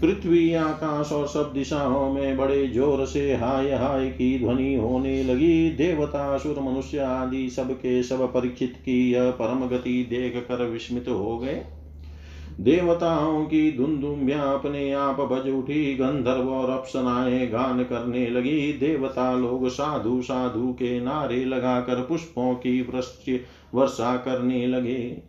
पृथ्वी, 0.01 0.53
आकाश 0.53 1.11
और 1.11 1.27
सब 1.27 1.51
दिशाओं 1.53 2.13
में 2.13 2.37
बड़े 2.37 2.67
ज़ोर 2.67 3.05
से 3.05 3.35
हाय 3.35 3.71
हाय 3.71 4.09
की 4.09 4.39
ध्वनि 4.39 4.75
होने 4.75 5.23
लगी। 5.23 5.69
देवता, 5.69 6.35
असुर, 6.35 6.59
मनुष्य 6.59 6.97
आदि 6.97 7.49
सब 7.49 7.71
के 7.71 8.03
सब 8.03 8.33
परीक्षित 8.33 8.73
की 8.75 9.11
यह 9.11 9.29
परम 9.31 9.67
गति 9.67 10.07
देख 10.09 10.45
कर 10.47 10.63
विस्मित 10.65 11.07
हो 11.07 11.37
गए। 11.37 11.65
देवताओं 12.59 13.43
की 13.45 13.71
धुंधुम्या 13.77 14.41
अपने 14.41 14.91
आप 14.91 15.19
बज 15.21 15.49
उठी, 15.49 15.93
गंधर्व 15.95 16.49
और 16.49 16.69
अप्सनाएँ 16.69 17.47
गान 17.47 17.83
करने 17.83 18.29
लगी। 18.29 18.73
देवता 18.73 19.33
लोग 19.33 19.67
साधु 19.69 20.21
साधु 20.21 20.71
के 20.73 20.99
नारे 21.01 21.45
लगाकर 21.45 21.95
पुष्पों 21.95 22.53
की 22.55 22.81
वृष्टि 22.81 23.41
वर्षा 23.73 24.15
करने 24.17 24.67
लगे। 24.67 25.21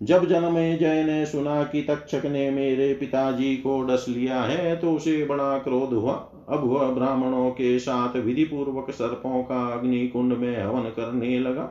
जब 0.00 0.24
जन्मे 0.26 0.76
जय 0.76 1.02
ने 1.04 1.24
सुना 1.26 1.62
कि 1.62 1.82
तक्षक 1.82 2.26
ने 2.26 2.50
मेरे 2.50 2.92
पिताजी 2.94 3.56
को 3.56 3.80
डस 3.82 4.04
लिया 4.08 4.40
है 4.40 4.76
तो 4.76 4.92
उसे 4.92 5.24
बड़ा 5.24 5.58
क्रोध 5.58 5.92
हुआ। 5.92 6.12
अब 6.48 6.64
वह 6.64 6.88
ब्राह्मणों 6.88 7.50
के 7.50 7.78
साथ 7.78 8.16
विधि 8.16 8.44
पूर्वक 8.44 8.90
सर्पों 8.90 9.42
का 9.42 9.66
अग्नि 9.68 10.06
कुंड 10.08 10.32
में 10.32 10.62
हवन 10.62 10.88
करने 10.90 11.38
लगा। 11.38 11.64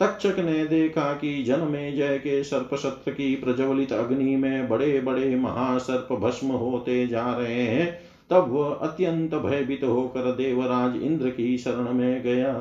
तक्षक 0.00 0.38
ने 0.38 0.64
देखा 0.66 1.12
कि 1.12 1.42
जन्मे 1.42 1.90
जय 1.92 2.18
के 2.18 2.42
सर्प 2.44 2.74
सत्र 2.74 3.12
की 3.12 3.34
प्रज्वलित 3.34 3.92
अग्नि 3.92 4.36
में 4.36 4.68
बड़े 4.68 5.00
बड़े 5.00 5.36
महासर्प 5.36 6.12
भस्म 6.12 6.48
होते 6.48 7.06
जा 7.06 7.32
रहे 7.36 7.62
हैं। 7.62 7.98
तब 8.30 8.46
वह 8.48 8.74
अत्यंत 8.82 9.34
भयभीत 9.34 9.84
होकर 9.84 10.32
देवराज 10.32 11.02
इंद्र 11.02 11.30
की 11.30 11.56
शरण 11.58 11.92
में 11.92 12.22
गया। 12.22 12.52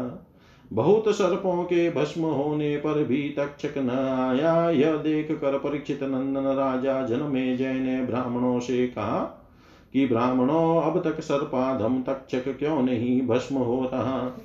बहुत 0.73 1.07
सर्पों 1.07 1.63
के 1.63 1.91
भस्म 1.91 2.21
होने 2.21 2.77
पर 2.77 3.03
भी 3.03 3.35
तक्षक 3.37 3.77
न 3.77 3.89
आया। 4.29 4.69
यह 4.69 4.95
देख 4.95 5.31
कर 5.31 5.57
परीक्षित 5.57 6.03
नंदन 6.03 6.41
राजा 6.41 7.05
जनमे 7.05 7.57
जय 7.57 7.73
ने 7.73 8.01
ब्राह्मणों 8.01 8.59
से 8.59 8.87
कहा 8.87 9.49
कि, 9.93 10.07
ब्राह्मणों, 10.07 10.81
अब 10.81 11.03
तक 11.03 11.21
सर्पाधम 11.21 12.01
तक्षक 12.01 12.57
क्यों 12.59 12.81
नहीं 12.81 13.27
भस्म 13.27 13.55
हो 13.55 13.83
रहा? 13.83 14.37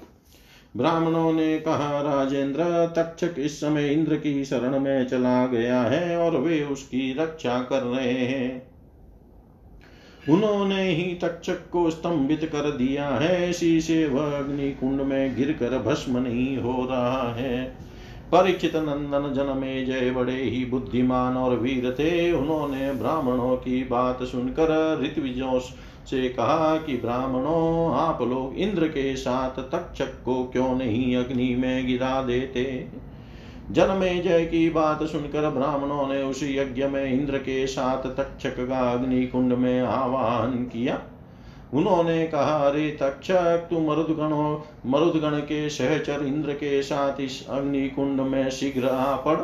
ब्राह्मणों 0.76 1.32
ने 1.32 1.58
कहा, 1.58 2.00
राजेंद्र, 2.00 2.92
तक्षक 2.96 3.34
इस 3.38 3.60
समय 3.60 3.88
इंद्र 3.88 4.16
की 4.16 4.44
शरण 4.44 4.80
में 4.80 5.06
चला 5.06 5.46
गया 5.46 5.82
है 5.82 6.16
और 6.16 6.36
वे 6.36 6.62
उसकी 6.62 7.14
रक्षा 7.14 7.58
कर 7.58 7.82
रहे 7.82 8.12
हैं। 8.12 8.73
उन्होंने 10.28 10.88
ही 10.88 11.14
तक्षक 11.14 11.70
को 11.70 11.90
स्तंभित 11.90 12.44
कर 12.44 12.70
दिया 12.70 13.08
है। 13.08 13.50
इसी 13.50 13.80
से 13.80 14.06
वह 14.06 14.38
अग्नि 14.38 14.70
कुंड 14.70 15.00
में 15.00 15.36
गिर 15.36 15.52
कर 15.52 15.78
भस्म 15.78 16.18
नहीं 16.18 16.58
हो 16.58 16.88
रहा 16.90 17.34
है। 17.34 17.76
परीक्षित 18.32 18.76
नंदन 18.76 19.34
जन 19.34 19.58
में 19.58 19.86
जय 19.86 20.10
बड़े 20.10 20.42
ही 20.42 20.64
बुद्धिमान 20.64 21.36
और 21.36 21.58
वीर 21.58 21.96
थे। 21.98 22.32
उन्होंने 22.32 22.92
ब्राह्मणों 22.92 23.56
की 23.56 23.84
बात 23.84 24.22
सुनकर 24.22 25.00
ऋतविजों 25.02 25.58
से 26.06 26.28
कहा 26.28 26.76
कि, 26.76 26.96
ब्राह्मणों, 26.96 27.94
आप 27.94 28.22
लोग 28.22 28.54
इंद्र 28.56 28.88
के 28.88 29.16
साथ 29.16 29.50
तक्षक 29.50 30.24
को 30.24 30.44
क्यों 30.44 30.76
नहीं 30.76 31.16
अग्नि 31.16 31.54
में 31.54 31.86
गिरा 31.86 32.22
देते? 32.22 32.88
जन 33.70 33.90
में 33.90 34.22
जय 34.22 34.44
की 34.44 34.70
बात 34.70 35.02
सुनकर 35.02 35.50
ब्राह्मणों 35.50 36.08
ने 36.08 36.22
उस 36.22 36.40
यज्ञ 36.42 36.86
में 36.86 37.12
इंद्र 37.12 37.38
के 37.38 37.66
साथ 37.66 38.02
तक्षक 38.16 38.68
का 38.68 38.92
अग्नि 38.92 39.26
कुंड 39.26 39.52
में 39.52 39.80
आवाहन 39.80 40.50
किया। 40.50 41.00
उन्होंने 41.74 42.26
कहा, 42.26 42.68
अरे 42.68 42.90
तक्षक, 42.90 43.66
तू 43.70 43.80
मरुदगणों 43.80 44.60
मरुदगण 44.86 45.38
के 45.38 45.68
सहचर 45.68 46.26
इंद्र 46.26 46.52
के 46.52 46.82
साथ 46.82 47.20
इस 47.20 47.48
अग्नि 47.48 47.88
कुंड 47.88 48.20
में 48.20 48.50
शीघ्र 48.50 48.88
आ 48.88 49.16
पड़। 49.16 49.40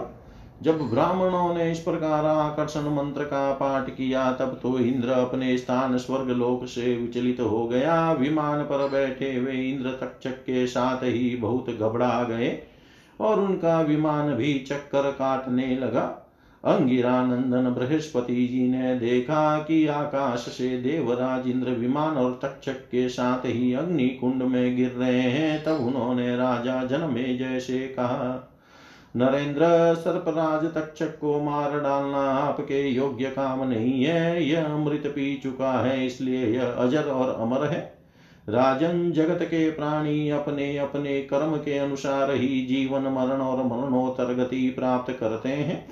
जब 0.63 0.81
ब्राह्मणों 0.81 1.55
ने 1.55 1.73
इस 1.73 1.79
प्रकार 1.79 2.27
आकर्षण 2.27 2.81
मंत्र 2.81 3.25
का 3.25 3.53
पाठ 3.53 3.91
किया, 3.91 4.33
तब 4.33 4.61
तो 4.63 4.79
इंद्र 4.79 5.09
अपने 5.09 5.59
स्थान 5.59 5.99
स्वर्ग 5.99 6.31
लोक 6.31 6.67
से 6.67 6.97
विचलित 6.97 7.41
हो 7.41 7.69
गया। 7.69 8.13
विमान 8.13 8.63
पर 8.63 8.89
बैठे 8.89 9.35
हुए 9.35 9.53
इंद्र 9.53 9.91
तक्षक 9.91 10.31
के 10.31 10.67
साथ 10.67 10.97
ही 10.97 11.37
बहुत 11.37 11.71
घबरा 11.71 12.23
गए। 12.23 12.63
और 13.21 13.41
उनका 13.41 13.81
विमान 13.81 14.35
भी 14.35 14.59
चक्कर 14.59 15.11
काटने 15.11 15.77
लगा। 15.77 16.27
अंगिरा 16.65 17.23
नंदन 17.27 17.71
बृहस्पति 17.71 18.47
जी 18.47 18.69
ने 18.69 18.95
देखा 18.95 19.59
कि 19.59 19.87
आकाश 19.87 20.39
से 20.39 20.69
देवराज 20.79 21.49
इंद्र 21.49 21.71
विमान 21.71 22.17
और 22.17 22.41
तक्षक 22.43 22.81
के 22.91 23.09
साथ 23.09 23.47
ही 23.47 23.73
अग्नि 23.75 24.09
कुंड 24.09 24.43
में 24.43 24.77
गिर 24.77 24.91
रहे 24.91 25.21
हैं, 25.21 25.65
तब 25.65 25.87
उन्होंने 25.87 26.37
राजा 26.37 26.85
जनमे 26.85 27.37
जैसे 27.37 27.79
कहा, 27.79 28.47
नरेंद्र, 29.17 29.61
सर्पराज 29.95 30.65
तक्षक 30.75 31.19
को 31.19 31.41
मार 31.41 31.81
डालना 31.81 32.19
आपके 32.19 32.89
योग्य 32.89 33.25
काम 33.25 33.69
नहीं 33.69 34.05
है, 34.05 34.49
यह 34.49 34.65
अमृत 34.65 35.07
पी 35.07 35.41
चुका 35.43 35.73
है, 35.73 36.07
इसलिए 36.07 36.47
यह 36.47 36.67
अजर 36.67 37.03
और 37.03 37.35
अमर 37.41 37.67
है। 37.67 38.00
राजन 38.51 39.13
जगत 39.13 39.39
के 39.43 39.71
प्राणी 39.71 40.31
अपने 40.31 40.79
अपने 40.79 41.21
कर्म 41.21 41.57
के 41.57 41.79
अनुसार 41.79 42.31
ही 42.31 42.67
जीवन, 42.67 43.03
मरण 43.03 43.41
और 43.41 43.65
मरणोत्तर 43.65 44.35
गति 44.35 44.71
प्राप्त 44.71 45.17
करते 45.21 45.49
हैं। 45.49 45.89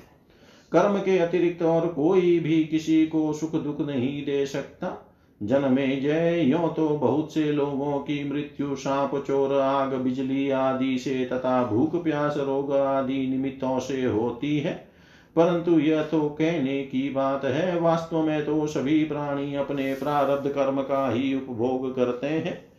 कर्म 0.71 0.97
के 0.97 1.17
अतिरिक्त 1.17 1.63
और 1.63 1.87
कोई 1.87 2.39
भी 2.39 2.63
किसी 2.63 3.07
को 3.07 3.33
सुख 3.33 3.55
दुख 3.55 3.81
नहीं 3.87 4.25
दे 4.25 4.45
सकता। 4.45 5.05
जन्मे 5.43 5.87
जय, 5.87 6.41
यो 6.41 6.57
तो 6.57 6.89
बहुत 6.89 7.33
से 7.33 7.51
लोगों 7.51 7.99
की 7.99 8.29
मृत्यु, 8.29 8.75
सांप, 8.75 9.23
चोर, 9.27 9.53
आग, 9.53 9.93
बिजली 9.93 10.49
आदि 10.49 10.97
से 10.97 11.25
तथा 11.25 11.63
भूख, 11.63 12.03
प्यास, 12.03 12.37
रोग 12.37 12.73
आदि 12.73 13.27
निमित्तों 13.27 13.79
से 13.79 14.05
होती 14.05 14.59
है। 14.59 14.88
परंतु 15.35 15.79
यह 15.79 16.03
तो 16.03 16.29
कहने 16.29 16.81
की 16.83 17.09
बात 17.09 17.45
है, 17.45 17.79
वास्तव 17.79 18.21
में 18.21 18.45
तो 18.45 18.67
सभी 18.67 19.03
प्राणी 19.03 19.55
अपने 19.55 19.93
प्रारब्ध 19.93 20.49
कर्म 20.49 20.81
का 20.81 21.09
ही 21.09 21.33
उपभोग 21.35 21.95
करते 21.95 22.27
हैं। 22.27 22.69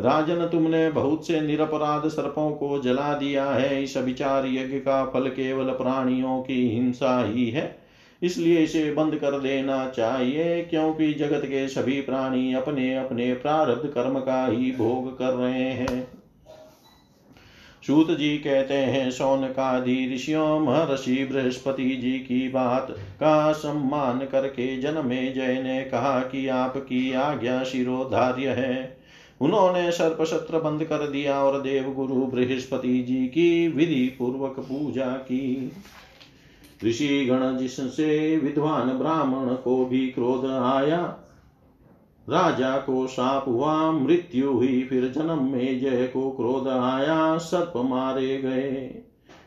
राजन, 0.00 0.46
तुमने 0.46 0.90
बहुत 0.90 1.26
से 1.26 1.40
निरपराध 1.40 2.08
सर्पों 2.08 2.50
को 2.50 2.78
जला 2.80 3.12
दिया 3.14 3.44
है, 3.44 3.82
इस 3.82 3.96
विचार 3.96 4.46
यज्ञ 4.46 4.78
का 4.78 5.04
फल 5.04 5.28
केवल 5.28 5.64
प्राणियों 5.64 6.40
की 6.42 6.68
हिंसा 6.68 7.24
ही 7.24 7.50
है। 7.50 7.78
इसलिए 8.22 8.60
इसे 8.60 8.92
बंद 8.92 9.14
कर 9.14 9.38
देना 9.38 9.88
चाहिए, 9.88 10.62
क्योंकि 10.62 11.12
जगत 11.12 11.42
के 11.44 11.68
सभी 11.68 12.00
प्राणी 12.00 12.54
अपने 12.54 12.96
अपने 12.96 13.34
प्रारब्ध 13.34 13.88
कर्म 13.88 14.18
का 14.18 14.46
ही 14.46 14.70
भोग 14.72 15.18
कर 15.18 15.34
रहे 15.34 15.70
हैं। 15.72 16.19
सूत 17.86 18.10
जी 18.10 18.38
कहते 18.38 18.74
हैं 18.74 19.10
सौन 19.10 19.46
का 19.46 19.78
ऋषियों, 19.84 20.60
महर्षि 20.60 21.28
बृहस्पति 21.32 21.96
जी 21.96 22.12
की 22.12 22.48
बात 22.48 22.86
का 22.90 23.52
सम्मान 23.52 24.18
करके 24.18 24.80
जन्मे 24.80 25.32
जय 25.32 25.62
ने 25.62 25.84
कहा 25.84 26.20
कि 26.20 26.48
आपकी 26.48 27.12
आज्ञा 27.12 27.64
शिरोधार्य 27.64 28.48
है। 28.48 29.00
उन्होंने 29.40 29.92
सर्प 29.92 30.24
शत्र 30.24 30.58
बंद 30.58 30.84
कर 30.84 31.08
दिया 31.08 31.44
और 31.44 31.60
देव 31.60 31.92
गुरु 31.92 32.26
बृहस्पति 32.26 33.02
जी 33.02 33.26
की 33.26 33.68
विधि 33.68 34.16
पूर्वक 34.18 34.54
पूजा 34.58 35.06
की। 35.06 35.72
ऋषि 36.84 37.26
गण 37.26 37.56
जिससे 37.56 38.36
विद्वान 38.36 38.88
ब्राह्मण 38.88 39.54
को 39.54 39.84
भी 39.84 40.08
क्रोध 40.10 40.50
आया 40.50 41.29
राजा 42.30 42.78
को 42.78 43.06
साप 43.06 43.44
हुआ, 43.48 43.90
मृत्यु 43.90 44.52
हुई, 44.52 44.82
फिर 44.82 45.08
जन्म 45.08 45.52
में 45.52 45.80
जय 45.80 46.06
को 46.06 46.30
क्रोध 46.30 46.68
आया, 46.68 47.38
सर्प 47.38 47.72
मारे 47.76 48.38
गए। 48.38 49.02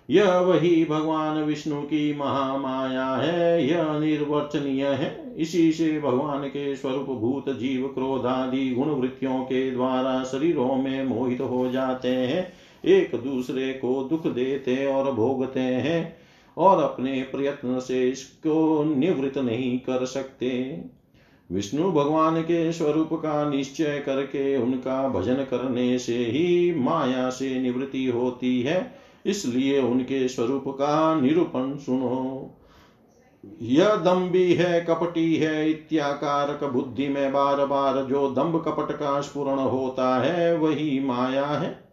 यह 0.10 0.38
वही 0.38 0.86
भगवान 0.86 1.44
विष्णु 1.44 1.82
की 1.82 2.18
महामाया 2.18 3.08
है, 3.08 3.68
यह 3.68 4.00
निर्वचनीय 4.00 4.86
है। 4.86 5.36
इसी 5.38 5.72
से 5.72 6.00
भगवान 6.00 6.44
के 6.44 6.76
स्वरूप 6.76 7.06
भूत 7.06 7.50
जीव 7.50 7.88
क्रोध 7.88 8.26
आदि 8.26 8.70
गुण 8.70 8.90
वृत्तियों 8.90 9.40
के 9.40 9.72
द्वारा 9.72 10.24
शरीरों 10.24 10.76
में 10.76 11.04
मोहित 11.04 11.42
हो 11.42 11.70
जाते 11.70 12.08
हैं। 12.08 12.54
एक 12.86 13.16
दूसरे 13.16 13.74
को 13.74 14.04
दुख 14.04 14.28
देते 14.28 14.86
और 14.86 15.12
भोगते 15.12 15.60
हैं 15.60 16.18
और 16.58 16.84
अपने 16.84 17.22
प्रयत्न 17.22 17.80
से 17.80 18.10
इसको 18.10 18.84
निवृत्त 18.84 19.38
नहीं 19.38 19.80
कर 19.80 20.06
सकते। 20.06 20.82
विष्णु 21.54 21.92
भगवान 21.92 22.42
के 22.42 22.72
स्वरूप 22.72 23.10
का 23.14 23.50
निश्चय 23.50 24.04
करके 24.06 24.58
उनका 24.58 25.10
भजन 25.10 25.34
करने 25.34 26.00
से 26.00 26.18
ही 26.18 26.76
माया 26.80 27.30
से 27.30 27.60
निवृत्ति 27.60 28.06
होती 28.06 28.62
है। 28.62 28.96
इसलिए 29.26 29.82
उनके 29.82 30.28
स्वरूप 30.28 30.64
का 30.68 31.22
निरूपण 31.22 31.78
सुनो। 31.78 32.56
यह 33.62 33.96
दम्भी 33.96 34.54
है, 34.54 34.82
कपटी 34.82 35.36
है, 35.36 35.70
इत्याकारक 35.70 36.64
बुद्धि 36.64 37.08
में 37.08 37.34
बार 37.34 37.66
बार 37.66 38.06
जो 38.06 38.32
दम्भ 38.32 38.64
कपट 38.66 38.96
का 38.96 39.22
स्पूर्ण 39.22 39.60
होता 39.60 40.24
है, 40.24 40.58
वही 40.58 41.00
माया 41.00 41.46
है। 41.46 41.84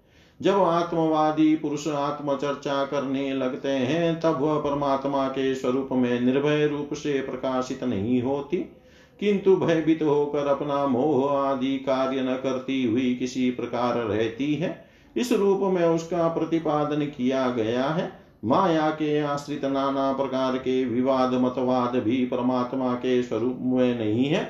जब 0.43 0.55
आत्मवादी 0.55 1.57
पुरुष 1.57 1.89
आत्म 1.89 2.37
चर्चा 2.37 2.85
करने 2.85 3.35
लगते 3.35 3.69
हैं, 3.69 4.21
तब 4.21 4.41
वह 4.41 4.59
परमात्मा 4.59 5.29
के 5.29 5.55
स्वरूप 5.55 5.89
में 5.93 6.21
निर्भय 6.21 6.67
रूप 6.67 6.95
से 6.95 7.23
प्रकाशित 7.23 7.85
नहीं 7.85 8.23
होती। 8.23 8.73
किंतु 9.21 9.57
भयभीत 9.57 10.03
होकर 10.03 10.47
अपना 10.47 10.87
मोह 10.87 11.31
आदि 11.33 11.77
कार्य 11.79 12.21
न 12.21 12.35
करती 12.35 12.83
हुई 12.85 13.15
किसी 13.15 13.51
प्रकार 13.51 13.97
रहती 13.97 14.55
है। 14.55 14.85
इस 15.17 15.33
रूप 15.33 15.61
में 15.73 15.85
उसका 15.85 16.29
प्रतिपादन 16.29 17.05
किया 17.07 17.49
गया 17.49 17.85
है। 17.85 18.11
माया 18.45 18.89
के 18.91 19.19
आश्रित 19.19 19.65
नाना 19.65 20.13
प्रकार 20.13 20.57
के 20.59 20.85
विवाद 20.85 21.35
मतवाद 21.35 21.97
भी 21.97 22.25
परमात्मा 22.27 22.93
के 22.95 23.23
स्वरूप 23.23 23.59
में 23.61 23.99
नहीं 23.99 24.25
है, 24.25 24.43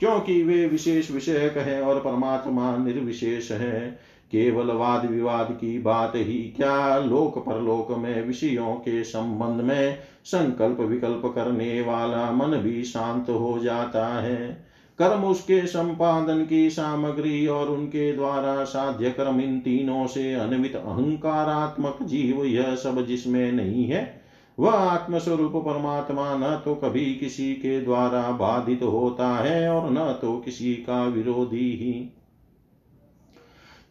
क्योंकि 0.00 0.42
वे 0.42 0.66
विशेष 0.66 1.10
विषयक 1.10 1.56
है 1.58 1.80
और 1.82 2.00
परमात्मा 2.00 2.76
निर्विशेष 2.76 3.50
है। 3.52 3.98
केवल 4.30 4.70
वाद 4.72 5.06
विवाद 5.06 5.50
की 5.50 5.78
बात 5.78 6.12
ही 6.16 6.38
क्या? 6.56 6.98
लोक 6.98 7.38
परलोक 7.38 7.90
में 7.98 8.26
विषयों 8.26 8.74
के 8.74 9.02
संबंध 9.04 9.60
में 9.62 9.98
संकल्प 10.24 10.80
विकल्प 10.80 11.22
करने 11.34 11.80
वाला 11.82 12.30
मन 12.30 12.56
भी 12.56 12.82
शांत 12.84 13.30
हो 13.30 13.58
जाता 13.58 14.06
है। 14.20 14.66
कर्म 14.98 15.24
उसके 15.24 15.60
संपादन 15.66 16.44
की 16.44 16.68
सामग्री 16.70 17.46
और 17.46 17.68
उनके 17.68 18.12
द्वारा 18.12 18.64
साध्य 18.64 19.10
कर्म 19.10 19.40
इन 19.40 19.58
तीनों 19.60 20.06
से 20.06 20.32
अन्वित 20.34 20.76
अहंकारात्मक 20.76 21.98
जीव 22.02 22.44
यह 22.44 22.74
सब 22.74 23.04
जिसमें 23.06 23.52
नहीं 23.52 23.84
है, 23.84 24.20
वह 24.58 24.70
आत्मस्वरूप 24.70 25.52
परमात्मा 25.56 26.36
न 26.36 26.60
तो 26.64 26.74
कभी 26.74 27.04
किसी 27.14 27.52
के 27.54 27.80
द्वारा 27.80 28.30
बाधित 28.30 28.82
होता 28.82 29.28
है 29.36 29.68
और 29.70 29.90
न 29.90 30.18
तो 30.22 30.36
किसी 30.38 30.74
का 30.74 31.04
विरोधी 31.04 31.70
ही। 31.76 32.12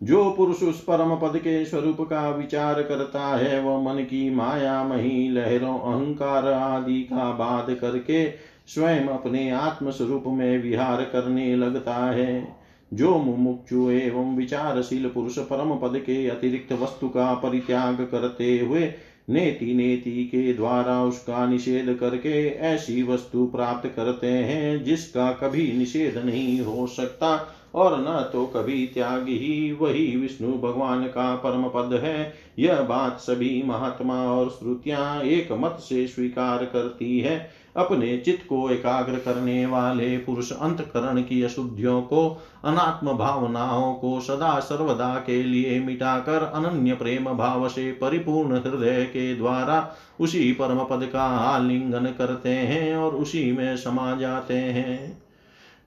जो 0.03 0.31
पुरुष 0.31 0.63
उस 0.63 0.83
परम 0.83 1.15
पद 1.15 1.37
के 1.37 1.65
स्वरूप 1.65 2.01
का 2.01 2.29
विचार 2.29 2.83
करता 2.83 3.37
है, 3.37 3.61
वह 3.61 3.81
मन 3.81 4.01
की 4.01 4.29
माया, 4.29 4.83
मही, 4.83 5.29
लहरों, 5.29 5.79
अहंकार 5.79 6.47
आदि 6.47 7.01
का 7.01 7.31
बाध 7.31 7.75
करके 7.75 8.29
स्वयं 8.67 9.07
अपने 9.07 9.49
आत्म 9.49 9.91
स्वरूप 9.91 10.23
में 10.27 10.63
विहार 10.63 11.01
करने 11.01 11.55
लगता 11.55 11.95
है। 11.95 12.55
जो 12.93 13.17
मुमुक्षु 13.17 13.89
एवं 13.89 14.35
विचारशील 14.35 15.09
पुरुष 15.09 15.39
परम 15.39 15.75
पद 15.75 15.97
के 15.97 16.27
अतिरिक्त 16.27 16.73
वस्तु 16.73 17.09
का 17.09 17.33
परित्याग 17.33 17.95
करते 18.11 18.59
हुए 18.59 18.93
नेति 19.29 19.73
नेति 19.73 20.25
के 20.25 20.53
द्वारा 20.53 21.03
उसका 21.03 21.45
निषेध 21.45 21.97
करके 21.99 22.49
ऐसी 22.49 23.03
वस्तु 23.03 23.45
प्राप्त 23.45 23.93
करते 23.95 24.27
हैं, 24.27 24.83
जिसका 24.83 25.31
कभी 25.31 25.73
निषेध 25.73 26.25
नहीं 26.25 26.61
हो 26.61 26.87
सकता। 26.87 27.54
और 27.75 27.99
न 27.99 28.29
तो 28.33 28.45
कभी 28.45 28.85
त्याग 28.85 29.27
ही 29.27 29.71
वही 29.81 30.05
विष्णु 30.17 30.51
भगवान 30.53 31.03
का 31.03 31.35
परम 31.35 31.63
पद 31.63 31.93
है। 32.03 32.33
यह 32.59 32.81
बात 32.81 33.19
सभी 33.19 33.63
महात्मा 33.65 34.21
और 34.23 34.49
श्रुतियाँ 34.49 35.21
एक 35.21 35.51
मत 35.51 35.77
से 35.79 36.07
स्वीकार 36.07 36.65
करती 36.65 37.19
है। 37.19 37.65
अपने 37.77 38.17
चित्त 38.17 38.45
को 38.49 38.69
एकाग्र 38.69 39.17
करने 39.17 39.65
वाले 39.65 40.17
पुरुष 40.17 40.51
अंतकरण 40.51 41.21
की 41.21 41.41
अशुद्धियों 41.43 42.01
को, 42.01 42.29
अनात्म 42.65 43.13
भावनाओं 43.13 43.93
को 43.93 44.19
सदा 44.19 44.59
सर्वदा 44.59 45.13
के 45.15 45.43
लिए 45.43 45.79
मिटाकर 45.79 46.43
अनन्य 46.43 46.93
प्रेम 46.93 47.25
भाव 47.25 47.67
से 47.69 47.91
परिपूर्ण 47.91 48.57
हृदय 48.57 49.03
के 49.03 49.35
द्वारा 49.35 49.95
उसी 50.19 50.51
परम 50.51 50.79
पद 50.79 51.09
का 51.13 51.23
आलिंगन 51.23 52.05
करते 52.17 52.49
हैं 52.49 52.95
और 52.95 53.15
उसी 53.15 53.51
में 53.51 53.75
समा 53.77 54.15
जाते 54.15 54.53
हैं। 54.53 55.24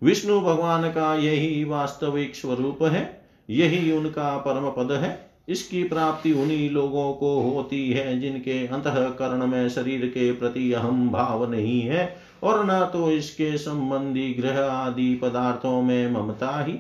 विष्णु 0.03 0.41
भगवान 0.41 0.89
का 0.91 1.15
यही 1.15 1.65
वास्तविक 1.65 2.35
स्वरूप 2.35 2.83
है, 2.83 3.21
यही 3.49 3.93
उनका 3.93 4.37
परम 4.39 4.69
पद 4.69 4.93
है। 4.93 5.29
इसकी 5.49 5.83
प्राप्ति 5.85 6.33
उन्हीं 6.33 6.69
लोगों 6.71 7.13
को 7.13 7.41
होती 7.41 7.91
है 7.91 8.19
जिनके 8.21 8.67
अंतकरण 8.67 9.47
में 9.47 9.69
शरीर 9.69 10.07
के 10.07 10.33
प्रति 10.33 10.73
अहम 10.73 11.09
भाव 11.09 11.51
नहीं 11.51 11.81
है, 11.81 12.17
और 12.43 12.65
न 12.67 12.79
तो 12.93 13.11
इसके 13.11 13.57
संबंधी 13.59 14.33
ग्रह 14.35 14.61
आदि 14.63 15.15
पदार्थों 15.15 15.81
में 15.83 16.11
ममता 16.13 16.65
ही। 16.65 16.75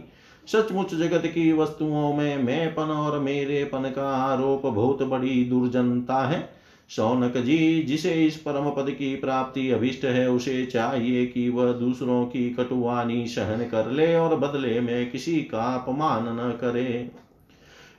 सचमुच 0.48 0.94
जगत 0.94 1.26
की 1.26 1.52
वस्तुओं 1.52 2.12
में 2.14 2.42
मैंपन 2.42 2.82
और 2.82 3.18
मेरेपन 3.18 3.92
का 3.96 4.08
आरोप 4.16 4.66
बहुत 4.66 5.02
बड़ी 5.02 5.44
दुर्जनता 5.44 6.26
है। 6.26 6.57
शौनक 6.89 7.36
जी, 7.36 7.82
जिसे 7.82 8.11
इस 8.26 8.36
परम 8.36 8.70
पद 8.70 8.91
की 8.91 9.16
प्राप्ति 9.16 9.70
अभिष्ट 9.70 10.05
है, 10.05 10.30
उसे 10.30 10.66
चाहिए 10.66 11.26
कि 11.26 11.49
वह 11.49 11.72
दूसरों 11.72 12.26
की 12.26 12.51
कटुवानी 12.51 13.26
सहन 13.26 13.64
कर 13.64 13.91
ले 13.91 14.16
और 14.16 14.36
बदले 14.36 14.80
में 14.80 15.11
किसी 15.11 15.36
का 15.36 15.74
अपमान 15.74 16.22
न 16.22 16.51
करे। 16.51 17.11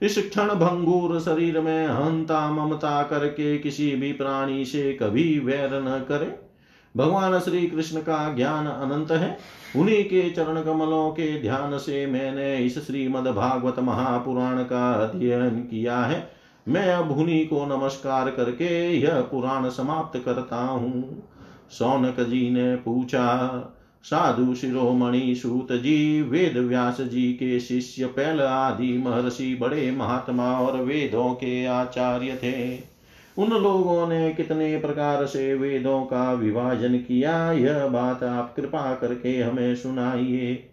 इस 0.01 0.29
क्षण 0.29 0.47
भंगूर 0.47 1.19
शरीर 1.19 1.61
में 1.61 1.87
हंता 1.87 2.51
ममता 2.51 3.03
करके 3.03 3.57
किसी 3.57 3.95
भी 3.95 4.11
प्राणी 4.13 4.65
से 4.65 4.93
कभी 4.93 5.39
वैर 5.39 5.69
न 5.73 6.05
करे। 6.09 6.39
भगवान 6.97 7.39
श्री 7.39 7.67
कृष्ण 7.67 7.99
का 7.99 8.33
ज्ञान 8.33 8.65
अनंत 8.65 9.11
है। 9.11 9.37
उन्हीं 9.75 10.03
के 10.03 10.29
चरण 10.29 10.61
कमलों 10.61 11.11
के 11.11 11.41
ध्यान 11.41 11.77
से 11.77 12.05
मैंने 12.07 12.57
इस 12.57 12.87
श्रीमद 12.87 13.27
भागवत 13.27 13.79
महापुराण 13.79 14.63
का 14.63 14.91
अध्ययन 14.91 15.49
किया 15.49 15.99
है। 15.99 16.38
मैं 16.67 16.93
अब 16.93 17.11
को 17.45 17.77
नमस्कार 17.77 18.29
करके 18.29 18.97
यह 18.97 19.21
पुराण 19.21 19.69
समाप्त 19.69 20.21
करता 20.25 20.57
हूँ। 20.57 21.23
सौनक 21.71 22.19
जी 22.19 22.49
ने 22.49 22.75
पूछा, 22.75 23.59
साधु 24.03 24.55
शिरोमणि 24.55 25.35
सूत 25.35 25.71
जी, 25.71 26.21
वेद 26.21 26.57
व्यास 26.57 27.01
जी 27.01 27.33
के 27.33 27.59
शिष्य 27.59 28.05
पहल 28.05 28.41
आदि 28.41 28.97
महर्षि 28.97 29.57
बड़े 29.61 29.91
महात्मा 29.91 30.59
और 30.59 30.81
वेदों 30.81 31.33
के 31.33 31.65
आचार्य 31.65 32.39
थे। 32.43 32.89
उन 33.41 33.49
लोगों 33.49 34.07
ने 34.07 34.33
कितने 34.33 34.77
प्रकार 34.77 35.25
से 35.25 35.55
वेदों 35.55 36.01
का 36.01 36.33
विभाजन 36.33 36.97
किया, 36.97 37.51
यह 37.51 37.87
बात 37.87 38.23
आप 38.23 38.53
कृपा 38.55 38.95
करके 38.95 39.41
हमें 39.41 39.75
सुनाइए। 39.75 40.68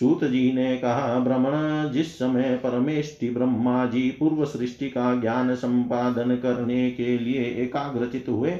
सूत 0.00 0.24
जी 0.24 0.52
ने 0.52 0.76
कहा 0.76 1.18
भ्रमण 1.18 1.90
जिस 1.92 2.18
समय 2.18 2.60
परमेष्टि 2.62 3.30
ब्रह्मा 3.30 3.86
जी 3.86 4.10
पूर्व 4.10 4.44
सृष्टि 4.44 4.90
का 4.90 5.20
ज्ञान 5.20 5.54
संपादन 5.54 6.36
करने 6.36 6.90
के 6.90 7.18
लिए 7.18 7.42
एकाग्रचित 7.42 8.26
हुए, 8.28 8.56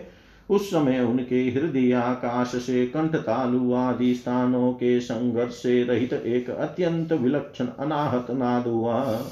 उस 0.51 0.71
समय 0.71 1.01
उनके 1.01 1.51
हृदय 1.51 1.93
आकाश 1.93 2.49
से 2.49 2.87
कंठ 2.87 3.15
तालु 3.15 3.75
आदि 3.75 4.15
स्थानों 4.15 4.73
के 4.73 5.01
संघर्ष 5.01 5.53
से 5.53 5.85
रहित 5.85 6.13
एक 6.13 6.51
अत्यंत 6.51 7.13
विलक्षण 7.13 7.67
अनाहत 7.67 8.27
नाद 8.31 8.67
हुआ। 8.67 9.23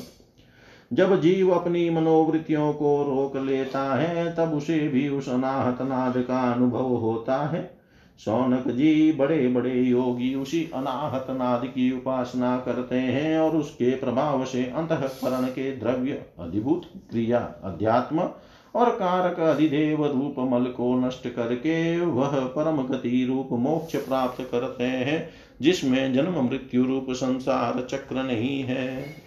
जब 0.92 1.20
जीव 1.20 1.50
अपनी 1.50 1.90
मनोवृत्तियों 1.90 2.72
को 2.72 3.02
रोक 3.02 3.36
लेता 3.36 3.94
है, 3.94 4.34
तब 4.36 4.54
उसे 4.54 4.88
भी 4.88 5.08
उस 5.08 5.28
अनाहत 5.28 5.82
नाद 5.82 6.18
का 6.18 6.52
अनुभव 6.52 6.86
होता 6.86 7.36
है। 7.36 7.73
सौनक 8.18 8.68
जी, 8.68 9.12
बड़े 9.12 9.48
बड़े 9.48 9.74
योगी 9.74 10.34
उसी 10.34 10.70
अनाहत 10.74 11.26
नाद 11.30 11.66
की 11.66 11.90
उपासना 11.92 12.56
करते 12.58 12.94
हैं 12.94 13.38
और 13.38 13.56
उसके 13.56 13.90
प्रभाव 13.90 14.44
से 14.44 14.64
अंतकरण 14.64 15.46
के 15.46 15.76
द्रव्य, 15.76 16.22
अधिभूत 16.40 16.82
क्रिया, 17.10 17.38
अध्यात्म 17.64 18.28
और 18.74 18.90
कारक, 18.90 19.40
अधिदेव 19.40 20.06
रूप 20.06 20.34
मल 20.38 20.64
को 20.64 20.94
नष्ट 21.06 21.28
करके 21.28 22.00
वह 22.00 22.40
परम 22.46 22.82
गति 22.82 23.24
रूप 23.24 23.48
मोक्ष 23.52 23.96
प्राप्त 23.96 24.48
करते 24.50 24.84
हैं, 24.84 25.28
जिसमें 25.62 26.14
जन्म 26.14 26.40
मृत्यु 26.48 26.84
रूप 26.84 27.06
संसार 27.10 27.86
चक्र 27.90 28.22
नहीं 28.22 28.62
है। 28.62 29.23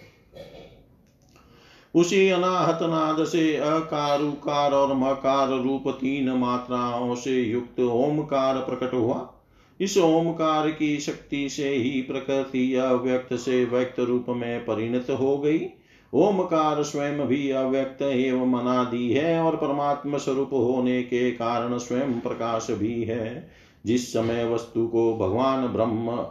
उसी 1.94 2.28
अनाहत 2.28 2.78
नाद 2.82 3.24
से 3.24 3.56
अकार 3.56 4.22
उकार 4.22 4.72
और 4.72 4.94
मकार 4.94 5.48
रूप 5.48 5.84
तीन 5.88 6.30
मात्राओं 6.30 7.14
से 7.14 7.42
युक्त 7.42 7.80
ओमकार 7.80 8.56
प्रकट 8.56 8.94
हुआ। 8.94 9.32
इस 9.80 9.98
ओमकार 9.98 10.70
की 10.70 11.00
शक्ति 11.00 11.48
से 11.48 11.68
ही 11.68 12.02
प्रकृति 12.02 12.74
अव्यक्त 12.74 13.34
से 13.34 13.64
व्यक्त 13.64 14.00
रूप 14.00 14.26
में 14.28 14.64
परिणत 14.64 15.06
हो 15.10 15.38
गई। 15.38 15.66
ओमकार 16.14 16.82
स्वयं 16.82 17.26
भी 17.26 17.50
अव्यक्त 17.50 18.02
एवं 18.02 18.60
अनादि 18.60 19.12
है 19.12 19.40
और 19.40 19.56
परमात्म 19.56 20.18
स्वरूप 20.18 20.50
होने 20.52 21.02
के 21.02 21.30
कारण 21.30 21.78
स्वयं 21.78 22.20
प्रकाश 22.20 22.66
भी 22.70 23.02
है। 23.02 23.50
जिस 23.86 24.12
समय 24.12 24.54
वस्तु 24.54 24.86
को 24.86 25.16
भगवान 25.16 25.66
ब्रह्म 25.66 26.26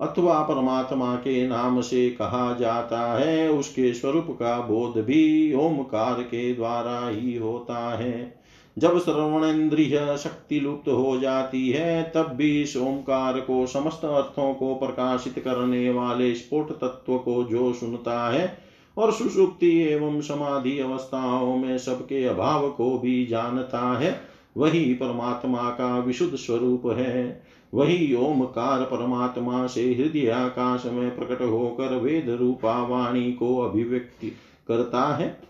अथवा 0.00 0.42
परमात्मा 0.42 1.14
के 1.14 1.46
नाम 1.48 1.80
से 1.80 2.10
कहा 2.10 2.54
जाता 2.54 3.18
है, 3.18 3.50
उसके 3.50 3.94
स्वरूप 3.94 4.26
का 4.30 4.60
बोध 4.60 5.00
भी 5.00 5.54
ओमकार 5.54 6.22
के 6.22 6.54
द्वारा 6.54 7.08
ही 7.08 7.36
होता 7.36 7.96
है। 7.96 8.40
जब 8.78 8.98
श्रवणेन्द्रिय 8.98 10.16
शक्ति 10.18 10.60
लुप्त 10.60 10.88
हो 10.88 11.18
जाती 11.20 11.70
है, 11.70 12.12
तब 12.14 12.32
भी 12.32 12.62
इस 12.62 12.76
ओमकार 12.76 13.40
को 13.40 13.66
समस्त 13.66 14.04
अर्थों 14.04 14.54
को 14.54 14.74
प्रकाशित 14.74 15.38
करने 15.38 15.90
वाले 15.90 16.34
स्फोट 16.34 16.70
तत्व 16.70 17.18
को 17.18 17.44
जो 17.44 17.72
सुनता 17.72 18.28
है 18.30 18.58
और 18.96 19.12
सुषुप्ति 19.12 19.82
एवं 19.82 20.20
समाधि 20.20 20.78
अवस्थाओं 20.78 21.56
में 21.56 21.78
सबके 21.78 22.24
अभाव 22.24 22.70
को 22.70 22.98
भी 22.98 23.26
जानता 23.26 23.98
है, 23.98 24.20
वही 24.56 24.94
परमात्मा 24.94 25.70
का 25.70 25.98
विशुद्ध 25.98 26.36
स्वरूप 26.36 26.86
है। 26.86 27.42
वही 27.74 28.14
ओमकार 28.14 28.80
परमात्मा 28.80 29.66
से 29.66 29.94
हृदय 29.94 30.28
आकाश 30.28 30.86
में 30.86 31.16
प्रकट 31.16 31.42
होकर 31.42 31.98
वेद 31.98 32.30
रूपा 32.30 32.86
वाणी 32.86 33.32
को 33.32 33.58
अभिव्यक्ति 33.58 34.32
करता 34.68 35.16
है। 35.16 35.40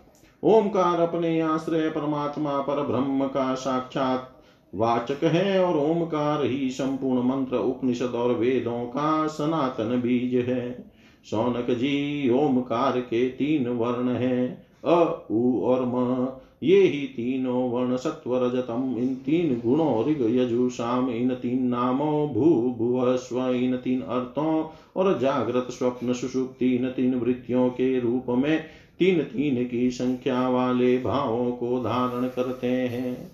ओमकार 0.43 0.99
अपने 0.99 1.41
आश्रय 1.41 1.89
परमात्मा 1.89 2.61
पर 2.61 2.83
ब्रह्म 2.83 3.27
का 3.27 3.55
साक्षात 3.55 4.37
वाचक 4.75 5.23
है 5.23 5.65
और 5.65 5.77
ओमकार 5.77 6.45
ही 6.45 6.69
संपूर्ण 6.69 7.23
मंत्र, 7.23 7.55
उपनिषद 7.55 8.11
और 8.15 8.33
वेदों 8.33 8.85
का 8.85 9.27
सनातन 9.27 10.01
बीज 10.01 10.35
है। 10.35 10.91
शौनक 11.25 11.67
जी, 11.71 12.29
ओमकार 12.29 12.99
के 12.99 13.29
तीन 13.29 13.67
वर्ण 13.67 14.09
हैं, 14.09 14.67
अ, 14.85 15.25
उ 15.31 15.61
और 15.61 15.85
म। 15.85 16.27
ये 16.61 16.81
ही 16.83 17.05
तीनों 17.07 17.69
वर्ण 17.71 17.97
सत्व 17.97 18.35
रजतम 18.37 18.95
इन 18.97 19.15
तीन 19.15 19.53
गुणों 19.65 20.05
ऋग 20.05 20.21
यजु 20.35 20.69
शाम 20.69 21.09
इन 21.09 21.33
तीन 21.35 21.63
नामों 21.67 22.27
भू 22.33 22.75
भुव 22.77 23.15
स्व 23.17 23.47
इन 23.49 23.75
तीन 23.77 24.01
अर्थों 24.01 24.53
और 24.95 25.17
जागृत 25.19 25.67
स्वप्न 25.71 26.13
सुषुप्ति। 26.13 26.75
इन 26.75 26.89
तीन 26.89 27.15
वृत्तियों 27.15 27.69
के 27.69 27.99
रूप 27.99 28.29
में 28.29 28.63
तीन 28.99 29.21
तीन 29.23 29.63
की 29.65 29.89
संख्या 29.91 30.47
वाले 30.49 30.97
भावों 30.97 31.51
को 31.51 31.79
धारण 31.79 32.27
करते 32.27 32.67
हैं। 32.67 33.31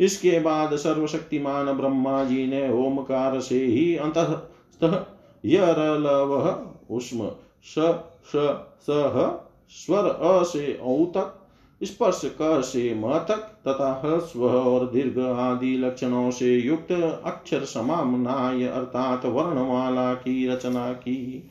इसके 0.00 0.38
बाद 0.40 0.76
सर्वशक्तिमान 0.76 1.72
ब्रह्मा 1.72 2.22
जी 2.24 2.46
ने 2.46 2.68
ओमकार 2.72 3.40
से 3.40 3.64
ही 3.64 3.94
अंत 3.96 4.16
यह 5.44 5.74
उष्म 6.90 7.28
स 7.64 7.74
स 8.26 8.64
स, 8.82 9.40
स्वर 9.70 10.08
अ 10.08 10.42
से 10.42 10.78
औ 10.82 11.04
स्पर्श 11.82 12.20
क 12.42 12.62
से 12.62 12.94
म 12.94 13.18
तक 13.18 13.40
तथा 13.68 14.02
ह्रस्व 14.04 14.44
और 14.44 14.86
दीर्घ 14.86 15.18
आदि 15.18 15.76
लक्षणों 15.78 16.30
से 16.30 16.56
युक्त 16.56 16.92
अक्षर 17.24 17.64
समामनाय 17.64 18.64
अर्थात 18.64 19.26
वर्णमाला 19.26 20.14
की 20.14 20.48
रचना 20.48 20.92
की। 20.92 21.50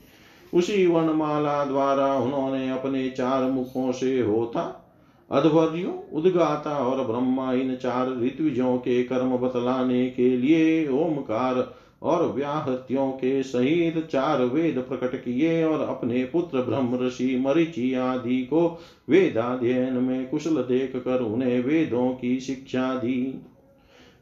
उसी 0.54 0.88
वर्णमाला 0.88 1.64
द्वारा 1.66 2.14
उन्होंने 2.16 2.70
अपने 2.70 3.10
चार 3.10 3.44
मुखों 3.44 3.92
से 3.92 4.22
होता, 4.22 4.84
अध्वर्यु, 5.32 5.90
उद्गाता 6.14 6.78
और 6.78 7.04
ब्रह्मा 7.04 7.54
इन 7.54 7.76
चार 7.76 8.10
ऋत्विजों 8.22 8.78
के 8.78 9.04
कर्म 9.04 9.38
बतलाने 9.38 10.10
के 10.10 10.38
लिए 10.38 10.88
ओमकार 10.88 11.56
और 12.02 12.32
व्याहत्यों 12.32 13.12
के 13.12 13.44
सहित 13.44 14.08
चार 14.08 14.42
वेद 14.42 14.80
प्रकट 14.90 15.16
किए 15.16 15.64
और 15.64 15.82
अपने 15.82 16.24
पुत्र 16.26 16.62
ब्रह्म 16.62 17.00
ऋषि 17.06 17.44
मरिचि 17.46 17.94
आदि 17.94 18.42
को 18.42 18.80
वेदाध्ययन 19.10 19.94
में 19.94 20.30
कुशल 20.30 20.56
देख 20.56 20.96
कर 20.96 21.20
उन्हें 21.20 21.64
वेदों 21.64 22.10
की 22.10 22.40
शिक्षा 22.40 22.96
दी। 22.96 23.42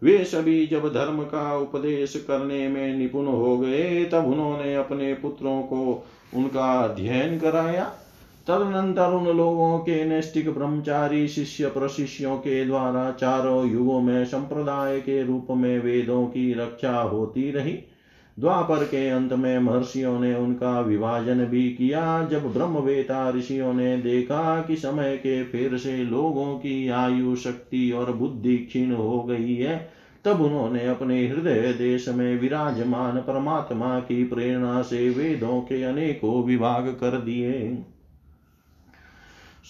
वे 0.04 0.24
सभी 0.26 0.68
जब 0.68 0.94
धर्म 0.94 1.24
का 1.24 1.58
उपदेश 1.58 2.26
करने 2.28 2.68
में 2.68 2.98
निपुण 2.98 3.26
हो 3.26 3.58
गए, 3.58 4.06
तब 4.06 4.26
उन्होंने 4.26 4.76
अपने 4.76 5.14
पुत्रों 5.14 5.62
को 5.62 6.06
उनका 6.36 6.82
अध्ययन 6.82 7.40
कराया। 7.40 7.94
तदनंतर 8.48 9.14
उन 9.14 9.38
लोगों 9.38 9.80
के 9.80 10.06
नैष्टिक 10.06 10.50
ब्रह्मचारी, 10.50 11.28
शिष्य 11.28 11.68
प्रशिष्यों 11.68 12.38
के 12.38 12.66
द्वारा 12.66 13.12
चारों 13.12 13.72
युगों 13.72 14.02
में 14.02 14.26
संप्रदाय 14.26 15.00
के 15.00 15.24
रूप 15.24 15.48
में 15.52 15.80
वेदों 15.80 16.26
की 16.26 16.54
रक्षा 16.54 17.02
होती 17.02 17.52
रही। 17.52 17.80
द्वापर 18.40 18.84
के 18.84 19.10
अंत 19.10 19.34
में 19.34 19.60
महर्षियों 19.60 20.20
ने 20.20 20.36
उनका 20.36 20.82
विभाजन 20.82 21.46
भी 21.46 21.70
किया। 21.70 22.28
जब 22.32 22.54
ब्रह्मवेता 22.54 23.30
ऋषियों 23.30 23.74
ने 23.74 23.98
देखा 23.98 24.62
कि 24.62 24.76
समय 24.76 25.18
के 25.18 25.44
फिर 25.44 25.78
से 25.78 25.98
लोगों 25.98 26.56
की 26.56 26.90
आयु, 26.90 27.36
शक्ति 27.36 27.92
और 27.92 28.14
बुद्धि 28.14 28.58
क्षीण 28.58 28.92
हो 28.92 29.24
गई 29.24 29.56
है, 29.56 29.90
तब 30.26 30.42
उन्होंने 30.42 30.88
अपने 30.88 31.28
हृदय 31.28 31.74
देश 31.74 32.10
में 32.10 32.40
विराजमान 32.40 33.18
परमात्मा 33.18 34.00
की 34.00 34.24
प्रेरणा 34.24 34.82
से 34.82 35.10
वेदों 35.10 35.62
के 35.62 35.84
अनेकों 35.84 36.44
विभाग 36.44 36.88
कर 36.88 37.22
दिए। 37.22 37.84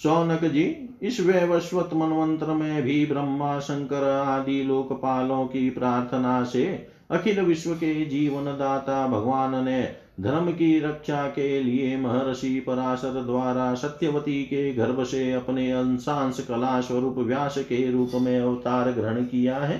सौनक 0.02 0.44
जी, 0.44 0.88
इस 1.02 1.20
वैवस्वत 1.20 1.90
मनवंत्र 1.94 2.46
में 2.46 2.82
भी 2.82 3.06
ब्रह्मा, 3.06 3.58
शंकर 3.58 4.04
आदि 4.04 4.62
लोकपालों 4.62 5.46
की 5.46 5.70
प्रार्थना 5.70 6.44
से 6.44 6.88
अखिल 7.10 7.40
विश्व 7.40 7.74
के 7.74 8.04
जीवन 8.04 8.44
दाता 8.44 9.06
भगवान 9.06 9.64
ने 9.64 9.88
धर्म 10.20 10.50
की 10.50 10.80
रक्षा 10.80 11.26
के 11.26 11.62
लिए 11.62 11.96
महर्षि 11.96 12.60
पराशर 12.60 13.22
द्वारा 13.22 13.74
सत्यवती 13.74 14.42
के 14.42 14.72
गर्भ 14.74 15.04
से 15.04 15.32
अपने 15.32 15.72
अंशांश 15.72 16.40
कला 16.48 16.80
स्वरूप 16.80 17.18
व्यास 17.18 17.58
के 17.58 17.90
रूप 17.90 18.10
में 18.14 18.40
अवतार 18.40 18.90
ग्रहण 18.90 19.24
किया 19.24 19.58
है। 19.58 19.78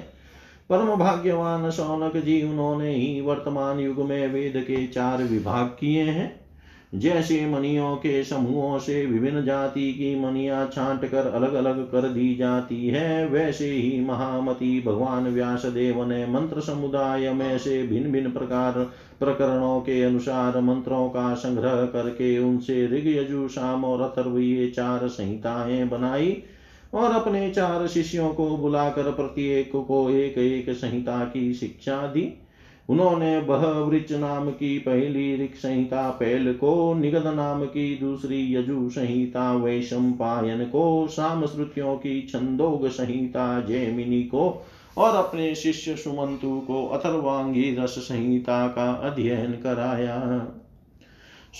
परम 0.70 0.96
भाग्यवान 0.96 1.70
सौनक 1.70 2.16
जी, 2.16 2.42
उन्होंने 2.42 2.94
ही 2.94 3.20
वर्तमान 3.20 3.78
युग 3.80 3.98
में 3.98 4.32
वेद 4.32 4.52
के 4.56 4.86
चार 4.86 5.22
विभाग 5.22 5.66
किए 5.66 6.02
हैं। 6.02 6.45
जैसे 6.96 7.46
मनियों 7.46 7.96
के 7.96 8.22
समूहों 8.24 8.78
से 8.78 9.04
विभिन्न 9.06 9.44
जाति 9.44 9.92
की 9.92 10.14
मनिया 10.20 10.64
छांट 10.66 11.04
कर 11.04 11.26
अलग 11.26 11.54
अलग 11.54 11.84
कर 11.92 12.08
दी 12.08 12.34
जाती 12.36 12.86
है, 12.88 13.26
वैसे 13.28 13.70
ही 13.70 14.00
महामति 14.00 14.82
भगवान 14.86 15.24
व्यास 15.24 15.66
देव 15.66 16.04
ने 16.04 16.26
मंत्र 16.26 16.60
समुदाय 16.60 17.32
में 17.32 17.58
से 17.58 17.82
भिन्न 17.82 18.12
भिन्न 18.12 18.30
प्रकार, 18.30 18.72
प्रकरणों 19.20 19.80
के 19.80 20.02
अनुसार 20.02 20.60
मंत्रों 20.60 21.08
का 21.08 21.34
संग्रह 21.34 21.84
करके 21.86 22.38
उनसे 22.38 22.86
ऋग, 22.86 23.06
यजु 23.06 23.48
शाम 23.48 23.84
और 23.84 24.00
अथर्व 24.02 24.38
ये 24.38 24.68
चार 24.68 25.08
संहिताएँ 25.08 25.84
बनाई 25.84 26.42
और 26.94 27.12
अपने 27.12 27.50
चार 27.50 27.86
शिष्यों 27.86 28.28
को 28.34 28.56
बुलाकर 28.56 29.10
प्रत्येक 29.12 29.70
को 29.72 30.08
एक 30.10 30.38
एक 30.38 30.70
संहिता 30.70 31.24
की 31.24 31.52
शिक्षा 31.54 32.06
दी। 32.06 32.22
उन्होंने 32.88 33.40
बहवृच 33.40 34.12
नाम 34.12 34.50
की 34.50 34.78
पहली 34.78 35.44
ऋक 35.44 35.54
संहिता 35.54 36.10
पहल 36.10 36.52
को, 36.52 36.94
निगद 36.94 37.26
नाम 37.26 37.64
की 37.64 37.98
दूसरी 37.98 38.54
यजु 38.54 38.88
संहिता, 38.90 39.52
वैशम 39.52 40.12
पायन 40.12 40.64
को 40.64 41.06
साम 41.06 41.46
श्रुतियों 41.46 41.96
की 41.96 42.22
छंदोग 42.22 42.88
संहिता, 42.88 43.60
जैमिनी 43.60 44.22
को, 44.22 44.66
और 44.98 45.16
अपने 45.16 45.54
शिष्य 45.54 45.96
सुमंतु 45.96 46.60
को 46.66 46.86
अथर्वांगी 46.86 47.76
रस 47.76 47.90
संहिता 47.90 48.68
का 48.68 48.92
अध्ययन 48.92 49.52
कराया। 49.52 50.48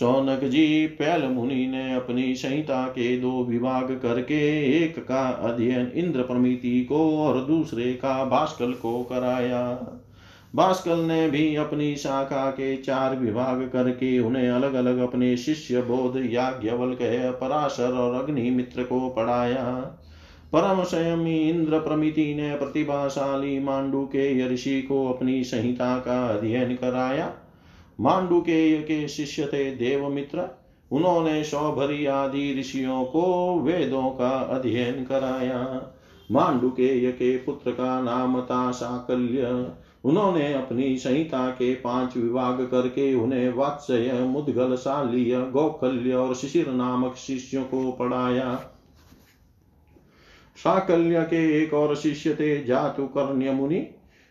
सौनक 0.00 0.44
जी 0.44 0.86
पैल 0.86 1.24
मुनि 1.24 1.66
ने 1.66 1.94
अपनी 1.94 2.34
संहिता 2.34 2.86
के 2.86 3.20
दो 3.20 3.44
विभाग 3.44 4.00
करके, 4.02 4.66
एक 4.84 4.98
का 4.98 5.28
अध्ययन 5.28 5.92
इंद्र 5.94 6.22
प्रमिति 6.22 6.84
को 6.84 7.18
और 7.18 7.40
दूसरे 7.40 7.92
का 7.92 8.24
भास्कल 8.24 8.72
को 8.72 9.02
कराया। 9.02 9.92
भास्कर 10.56 10.96
ने 10.96 11.30
भी 11.30 11.56
अपनी 11.56 11.96
शाखा 11.96 12.50
के 12.50 12.76
चार 12.76 13.16
विभाग 13.16 13.70
करके 13.72 14.18
उन्हें 14.18 14.50
अलग 14.50 14.74
अलग 14.74 14.98
अपने 14.98 15.36
शिष्य 15.36 15.82
बोध 15.82 16.32
याज्ञवल्क 16.32 16.98
पराशर 17.40 17.92
और 17.92 18.14
अग्नि 18.14 18.50
मित्र 18.50 18.82
को 18.82 19.08
पढ़ाया। 19.08 19.64
परम 20.52 20.82
संयमी 20.82 21.36
इंद्र 21.36 21.78
प्रमिति 21.78 22.34
ने 22.34 22.54
प्रतिभाशाली 22.54 23.58
मांडू 23.60 24.04
के 24.04 24.54
ऋषि 24.54 24.82
को 24.82 25.06
अपनी 25.12 25.44
संहिता 25.44 25.98
का 25.98 26.26
अध्ययन 26.26 26.74
कराया। 26.74 27.32
मांडू 28.00 28.40
के 28.40 28.78
के 28.82 29.08
शिष्य 29.08 29.46
थे 29.46 29.70
देवमित्र। 29.70 30.58
उन्होंने 30.90 31.44
सौभरी 31.44 32.06
आदि 32.06 32.56
ऋषियों 32.60 33.04
को 33.04 33.58
वेदों 33.60 34.10
का 34.10 34.30
अध्ययन 34.30 35.04
कराया। 35.04 35.92
मांडुकेय 36.32 37.12
के 37.12 37.36
पुत्र 37.36 37.70
का 37.70 38.00
नाम 38.00 38.40
था 38.40 38.70
साकल्य 38.70 39.42
उन्होंने 40.06 40.52
अपनी 40.54 40.96
संहिता 40.96 41.48
के 41.50 41.74
पाँच 41.74 42.16
विभाग 42.16 42.60
करके 42.70 43.14
उन्हें 43.14 43.52
वात्सय 43.52 44.12
मुदगल, 44.12 44.76
शाल्य, 44.76 45.40
गौखल्य 45.52 46.14
और 46.14 46.34
शिशिर 46.34 46.68
नामक 46.68 47.14
शिष्यों 47.14 47.64
को 47.64 47.90
पढ़ाया। 47.92 48.54
साकल्य 50.56 51.22
के 51.22 51.62
एक 51.62 51.74
और 51.74 51.96
शिष्य 51.96 52.34
थे 52.34 52.64
जातु 52.64 53.06
कर्ण्य 53.06 53.52
मुनि। 53.52 53.86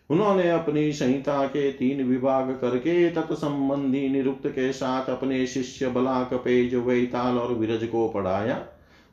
उन्होंने 0.09 0.49
अपनी 0.49 0.91
संहिता 0.93 1.45
के 1.47 1.71
तीन 1.71 2.03
विभाग 2.03 2.49
करके 2.61 3.09
तत्संबंधी 3.09 4.07
निरुक्त 4.09 4.47
के 4.47 4.71
साथ 4.73 5.09
अपने 5.09 5.45
शिष्य 5.47 5.87
बलाक 5.87 6.33
पेज, 6.33 6.75
वैताल 6.75 7.37
और 7.37 7.53
विरज 7.53 7.87
को 7.87 8.07
पढ़ाया। 8.07 8.63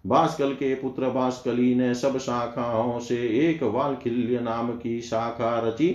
भास्कल 0.06 0.52
के 0.52 0.74
पुत्र 0.74 1.10
भास्कली 1.10 1.74
ने 1.74 1.94
सब 1.94 2.18
शाखाओं 2.18 2.98
से 3.00 3.16
एक 3.48 3.62
वालखिल्य 3.62 4.40
नाम 4.40 4.70
की 4.70 5.00
शाखा 5.00 5.58
रची। 5.68 5.90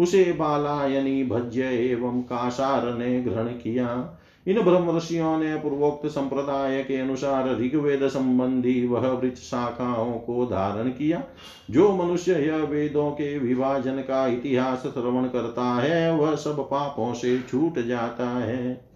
उसे 0.00 0.24
बालायनी 0.32 1.24
भज्य 1.24 1.62
एवं 1.62 2.20
कासार 2.22 2.94
ने 2.94 3.20
ग्रहण 3.20 3.46
किया। 3.46 4.16
इन 4.46 4.60
ब्रह्म 4.60 4.96
ऋषियों 4.96 5.36
ने 5.38 5.54
पूर्वोक्त 5.56 6.06
संप्रदाय 6.06 6.82
के 6.82 6.96
अनुसार 6.96 7.48
ऋग्वेद 7.58 8.06
संबंधी 8.08 8.86
वह 8.86 9.08
वृक्ष 9.08 9.40
शाखाओं 9.40 10.12
को 10.12 10.46
धारण 10.46 10.88
किया, 10.88 11.22
जो 11.70 11.92
मनुष्य 11.96 12.32
यह 12.32 12.56
वेदों 12.56 13.10
के 13.10 13.38
विभाजन 13.38 13.96
का 13.96 14.26
इतिहास 14.26 14.82
श्रवण 14.82 15.24
करता 15.24 15.64
है, 15.74 16.16
वह 16.16 16.34
सब 16.34 16.60
पापों 16.60 17.12
से 17.14 17.38
छूट 17.40 17.78
जाता 17.78 18.28
है। 18.28 18.90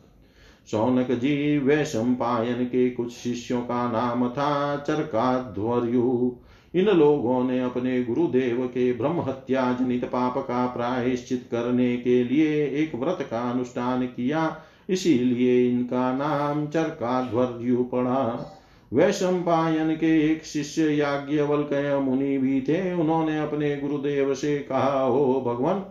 सौनक 0.70 1.10
जी 1.12 1.58
वैशंपायन 1.58 2.64
के 2.64 2.90
कुछ 2.90 3.12
शिष्यों 3.12 3.60
का 3.60 3.90
नाम 3.92 4.28
था 4.28 4.76
चरकाध्वर्यु। 4.76 6.32
इन 6.74 6.86
लोगों 6.88 7.42
ने 7.44 7.60
अपने 7.60 8.02
गुरुदेव 8.04 8.66
के 8.66 8.92
ब्रह्म 8.92 9.20
हत्या 9.20 9.72
जनित 9.72 10.04
पाप 10.04 10.38
का 10.38 10.66
प्रायश्चित 10.66 11.48
करने 11.50 11.96
के 11.96 12.22
लिए 12.24 12.64
एक 12.66 12.94
व्रत 12.94 13.26
का 13.30 13.40
अनुष्ठान 13.50 14.06
किया, 14.06 14.56
इसीलिए 14.88 15.68
इनका 15.70 16.12
नाम 16.14 16.66
चरकाध्वर्यु 16.66 17.84
पड़ा 17.84 18.50
वैशंपायन 18.92 19.94
के 19.96 20.18
एक 20.32 20.44
शिष्य 20.44 20.88
याज्ञवल्कय 20.88 21.98
मुनि 21.98 22.36
भी 22.38 22.60
थे। 22.60 22.92
उन्होंने 22.94 23.38
अपने 23.38 23.76
गुरुदेव 23.76 24.34
से 24.34 24.58
कहा 24.58 25.00
हो 25.00 25.42
भगवान, 25.46 25.84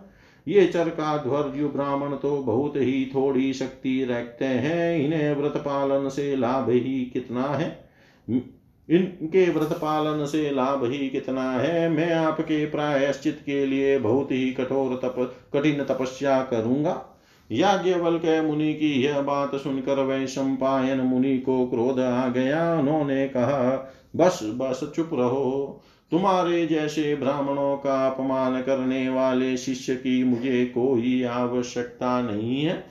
ये 0.46 0.66
चरकाध्वर्यु 0.66 1.68
ब्राह्मण 1.68 2.14
तो 2.16 2.36
बहुत 2.36 2.76
ही 2.76 3.04
थोड़ी 3.14 3.52
शक्ति 3.52 4.04
रखते 4.10 4.44
हैं। 4.44 4.98
इन्हें 4.98 5.34
व्रत 5.36 5.56
पालन 5.56 6.08
से 6.08 6.34
लाभ 6.36 6.70
ही 6.70 7.04
कितना 7.12 7.42
है? 7.42 7.68
इनके 8.90 9.50
व्रत 9.50 9.72
पालन 9.72 10.26
से 10.26 10.50
लाभ 10.50 10.84
ही 10.84 11.10
कितना 11.10 11.52
है? 11.52 11.88
मैं 11.88 12.12
आपके 12.12 12.66
प्रायश्चित 12.66 13.42
के 13.46 13.66
लिए 13.66 13.98
बहुत 13.98 14.32
ही 14.32 14.52
कठोर 14.52 14.96
तप, 14.96 15.36
कठिन 15.54 15.84
तपस्या 15.84 16.42
करूँगा। 16.42 17.20
याज्ञवल 17.52 18.18
के 18.18 18.40
मुनि 18.40 18.74
की 18.74 19.02
यह 19.02 19.20
बात 19.20 19.54
सुनकर 19.54 20.04
वै 20.04 20.26
सम्पायन 20.26 21.00
मुनि 21.00 21.38
को 21.38 21.66
क्रोध 21.66 22.00
आ 22.00 22.28
गया। 22.28 22.78
उन्होंने 22.78 23.28
कहा, 23.28 23.92
बस 24.16 24.40
बस, 24.44 24.92
चुप 24.96 25.10
रहो। 25.12 25.80
तुम्हारे 26.10 26.66
जैसे 26.66 27.16
ब्राह्मणों 27.16 27.76
का 27.76 28.08
अपमान 28.08 28.62
करने 28.62 29.08
वाले 29.08 29.56
शिष्य 29.56 29.94
की 29.94 30.24
मुझे 30.24 30.66
कोई 30.66 31.22
आवश्यकता 31.22 32.22
नहीं 32.22 32.64
है। 32.64 32.84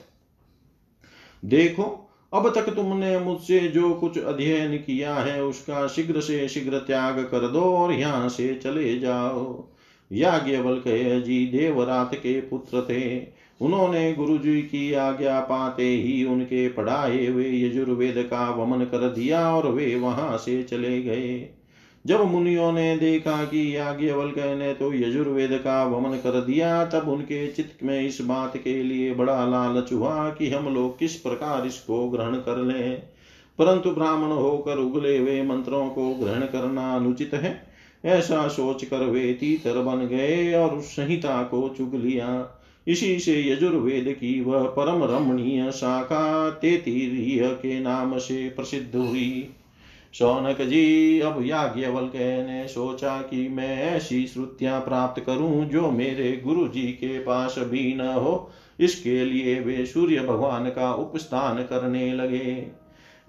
देखो 1.45 2.02
अब 2.33 2.53
तक 2.55 2.73
तुमने 2.73 3.19
मुझसे 3.19 3.59
जो 3.59 3.93
कुछ 3.93 4.17
अध्ययन 4.17 4.77
किया 4.77 5.15
है, 5.15 5.43
उसका 5.43 5.87
शीघ्र 5.87 6.21
से 6.21 6.47
शीघ्र 6.47 6.77
त्याग 6.77 7.19
कर 7.19 7.47
दो 7.47 7.61
और 7.61 7.93
यहाँ 7.93 8.29
से 8.29 8.55
चले 8.55 8.99
जाओ। 8.99 9.69
याज्ञवल्क 10.11 10.83
जी, 11.25 11.45
देवरात 11.47 12.15
के 12.15 12.41
पुत्र 12.41 12.81
थे। 12.81 13.27
उन्होंने 13.61 14.13
गुरु 14.13 14.37
जी 14.37 14.61
की 14.61 14.93
आज्ञा 14.93 15.39
पाते 15.39 15.83
ही 15.83 16.23
उनके 16.23 16.69
पढ़ाए 16.69 17.27
हुए 17.27 17.61
यजुर्वेद 17.61 18.15
का 18.17 18.49
वमन 18.49 18.85
कर 18.85 19.09
दिया 19.09 19.55
और 19.55 19.67
वे 19.67 19.95
वहाँ 19.95 20.37
से 20.37 20.63
चले 20.63 21.01
गए। 21.01 21.49
जब 22.05 22.31
मुनियों 22.31 22.71
ने 22.71 22.97
देखा 22.97 23.43
कि 23.43 23.77
याज्ञवल्क 23.77 24.37
ने 24.37 24.73
तो 24.73 24.93
यजुर्वेद 24.93 25.51
का 25.51 25.83
वमन 25.83 26.17
कर 26.17 26.41
दिया। 26.41 26.85
तब 26.85 27.09
उनके 27.09 27.47
चित्त 27.47 27.83
में 27.83 28.07
इस 28.07 28.21
बात 28.21 28.57
के 28.57 28.83
लिए 28.83 29.13
बड़ा 29.13 29.45
लालच 29.47 29.93
हुआ 29.93 30.29
कि 30.29 30.49
हम 30.49 30.73
लोग 30.73 30.99
किस 30.99 31.15
प्रकार 31.15 31.67
इसको 31.67 32.09
ग्रहण 32.09 32.35
कर 32.35 32.57
लें। 32.57 33.01
परंतु 33.59 33.91
ब्राह्मण 33.91 34.31
होकर 34.31 34.77
उगले 34.77 35.17
हुए 35.17 35.41
मंत्रों 35.41 35.89
को 35.89 36.13
ग्रहण 36.13 36.41
करना 36.41 36.95
अनुचित 36.95 37.33
है। 37.33 37.63
ऐसा 38.05 38.47
सोच 38.47 38.85
कर 38.85 38.97
वे 38.97 39.33
तीतर 39.33 39.81
बन 39.81 40.07
गए 40.07 40.53
और 40.53 40.75
उस 40.75 40.85
संहिता 40.85 41.43
को 41.43 41.75
चुग 41.77 41.95
लिया। 41.95 42.59
इसी 42.87 43.19
से 43.19 43.51
यजुर्वेद 43.51 44.17
की 44.19 44.41
वह 44.41 44.63
परम 44.63 45.03
रमणीय 45.03 45.71
शाखा 45.71 46.49
तेतीय 46.49 47.49
के 47.49 47.79
नाम 47.79 48.17
से 48.17 48.49
प्रसिद्ध 48.49 48.95
हुई। 48.95 49.49
शौनक 50.13 50.61
जी, 50.61 51.19
अब 51.19 51.45
याज्ञवल्क 51.45 52.11
ने 52.15 52.67
सोचा 52.67 53.21
कि 53.21 53.47
मैं 53.47 53.83
ऐसी 53.83 54.27
श्रुतियाँ 54.27 54.81
प्राप्त 54.81 55.23
करूँ 55.23 55.65
जो 55.65 55.91
मेरे 55.91 56.41
गुरु 56.45 56.67
जी 56.67 56.81
के 56.81 57.19
पास 57.19 57.55
भी 57.59 57.95
न 57.95 58.01
हो। 58.01 58.51
इसके 58.79 59.25
लिए 59.25 59.59
वे 59.59 59.85
सूर्य 59.85 60.19
भगवान 60.19 60.69
का 60.69 60.93
उपस्थान 60.93 61.63
करने 61.63 62.13
लगे। 62.13 62.67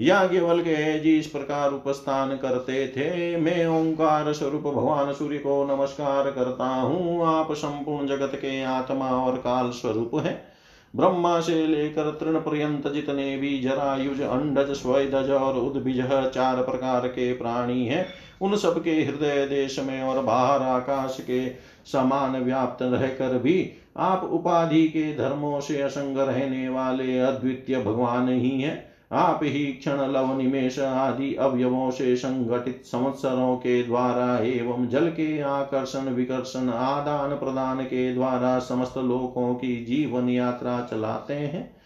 याज्ञवल्क 0.00 0.64
जी 1.02 1.18
इस 1.18 1.26
प्रकार 1.26 1.72
उपस्थान 1.72 2.36
करते 2.36 2.88
थे। 2.88 3.36
मैं 3.36 3.66
ओंकार 3.66 4.32
स्वरूप 4.32 4.62
भगवान 4.62 5.12
सूर्य 5.12 5.38
को 5.38 5.76
नमस्कार 5.76 6.30
करता 6.30 6.64
हूँ। 6.64 7.26
आप 7.26 7.52
संपूर्ण 7.52 8.06
जगत 8.06 8.32
के 8.34 8.62
आत्मा 8.62 9.10
और 9.10 9.36
काल 9.36 9.70
स्वरूप 9.70 10.10
है। 10.14 10.53
ब्रह्मा 10.96 11.40
से 11.40 11.66
लेकर 11.66 12.10
तृण 12.10 12.34
पर्यंत 12.34 12.88
जितने 12.88 13.36
भी 13.36 13.58
जरायुज, 13.60 14.20
अंडज 14.20 14.70
स्वयदज 14.72 15.30
और 15.30 15.58
उद्भिज 15.58 16.00
चार 16.34 16.62
प्रकार 16.62 17.08
के 17.08 17.32
प्राणी 17.32 17.86
हैं, 17.86 18.06
उन 18.42 18.56
सबके 18.56 18.92
हृदय 18.92 19.46
देश 19.46 19.78
में 19.78 20.02
और 20.02 20.22
बाहर 20.22 20.62
आकाश 20.62 21.16
के 21.20 21.48
समान 21.92 22.40
व्याप्त 22.42 22.82
रहकर 22.82 23.38
भी 23.38 23.70
आप 23.96 24.24
उपाधि 24.24 24.88
के 24.88 25.14
धर्मों 25.16 25.60
से 25.60 25.80
असंग 25.82 26.18
रहने 26.18 26.68
वाले 26.68 27.18
अद्वितीय 27.18 27.78
भगवान 27.78 28.28
ही 28.28 28.60
हैं। 28.60 28.93
आप 29.14 29.40
ही 29.42 29.64
क्षण 29.66 30.12
लव 30.12 30.38
निमेश 30.38 30.78
आदि 30.78 31.34
अवयवों 31.34 31.90
से 31.90 32.16
संगठित 32.16 32.82
संवत्सरों 32.84 33.56
के 33.56 33.82
द्वारा 33.82 34.38
एवं 34.38 34.88
जल 34.88 35.08
के 35.08 35.40
आकर्षण, 35.40 36.00
विकर्षण, 36.00 36.68
आदान 36.68 37.30
प्रदान 37.30 37.84
के 37.84 38.14
द्वारा 38.14 38.58
समस्त 38.58 38.98
लोकों 38.98 39.54
की 39.54 39.84
जीवन 39.84 40.28
यात्रा 40.28 40.88
चलाते 40.90 41.34
हैं। 41.34 41.76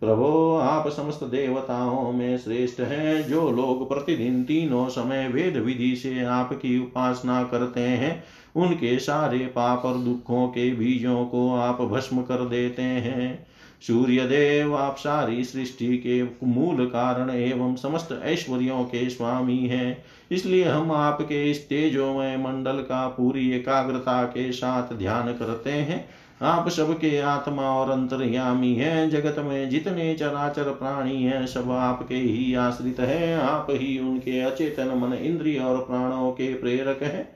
प्रभो, 0.00 0.56
आप 0.56 0.88
समस्त 0.88 1.24
देवताओं 1.24 2.12
में 2.12 2.38
श्रेष्ठ 2.38 2.80
हैं, 2.80 3.28
जो 3.28 3.50
लोग 3.50 3.88
प्रतिदिन 3.88 4.44
तीनों 4.44 4.88
समय 4.88 5.28
वेद 5.28 5.56
विधि 5.56 5.96
से 5.96 6.24
आपकी 6.24 6.78
उपासना 6.78 7.42
करते 7.44 7.80
हैं, 7.80 8.24
उनके 8.56 8.98
सारे 8.98 9.38
पाप 9.38 9.84
और 9.84 9.94
दुखों 9.94 10.48
के 10.48 10.72
बीजों 10.72 11.24
को 11.24 11.54
आप 11.54 11.82
भस्म 11.82 12.22
कर 12.22 12.44
देते 12.44 12.82
हैं। 12.82 13.46
सूर्य 13.82 14.20
देव 14.20 14.76
आप 14.76 14.96
सारी 14.96 15.44
सृष्टि 15.44 15.98
के 15.98 16.22
मूल 16.46 16.86
कारण 16.86 17.30
एवं 17.30 17.76
समस्त 17.76 18.20
ऐश्वर्यों 18.22 18.84
के 18.84 19.10
स्वामी 19.10 19.58
हैं। 19.58 20.04
इसलिए 20.30 20.64
हम 20.64 20.92
आपके 20.92 21.50
इस 21.50 21.68
तेजोमय 21.68 22.36
मंडल 22.36 22.72
का 22.72 23.08
पूरी 23.08 23.50
एकाग्रता 23.50 24.24
के 24.24 24.52
साथ 24.52 24.94
ध्यान 24.94 25.32
करते 25.32 25.70
हैं। 25.70 26.08
आप 26.42 26.68
सबके 26.68 27.18
आत्मा 27.18 27.62
और 27.62 27.90
अंतर्यामी 27.90 28.74
हैं। 28.74 29.10
जगत 29.10 29.36
में 29.38 29.70
जितने 29.70 30.14
चराचर 30.14 30.64
प्राणी 30.64 31.22
हैं, 31.22 31.46
सब 31.46 31.70
आपके 31.70 32.14
ही 32.14 32.54
आश्रित 32.54 33.00
हैं। 33.00 33.38
आप 33.38 33.66
ही 33.70 33.98
उनके 33.98 34.40
अचेतन 34.40 34.88
मन, 34.88 35.12
इंद्रिय 35.12 35.58
और 35.58 35.76
प्राणों 35.76 36.32
के 36.32 36.54
प्रेरक 36.54 37.02
हैं। 37.02 37.35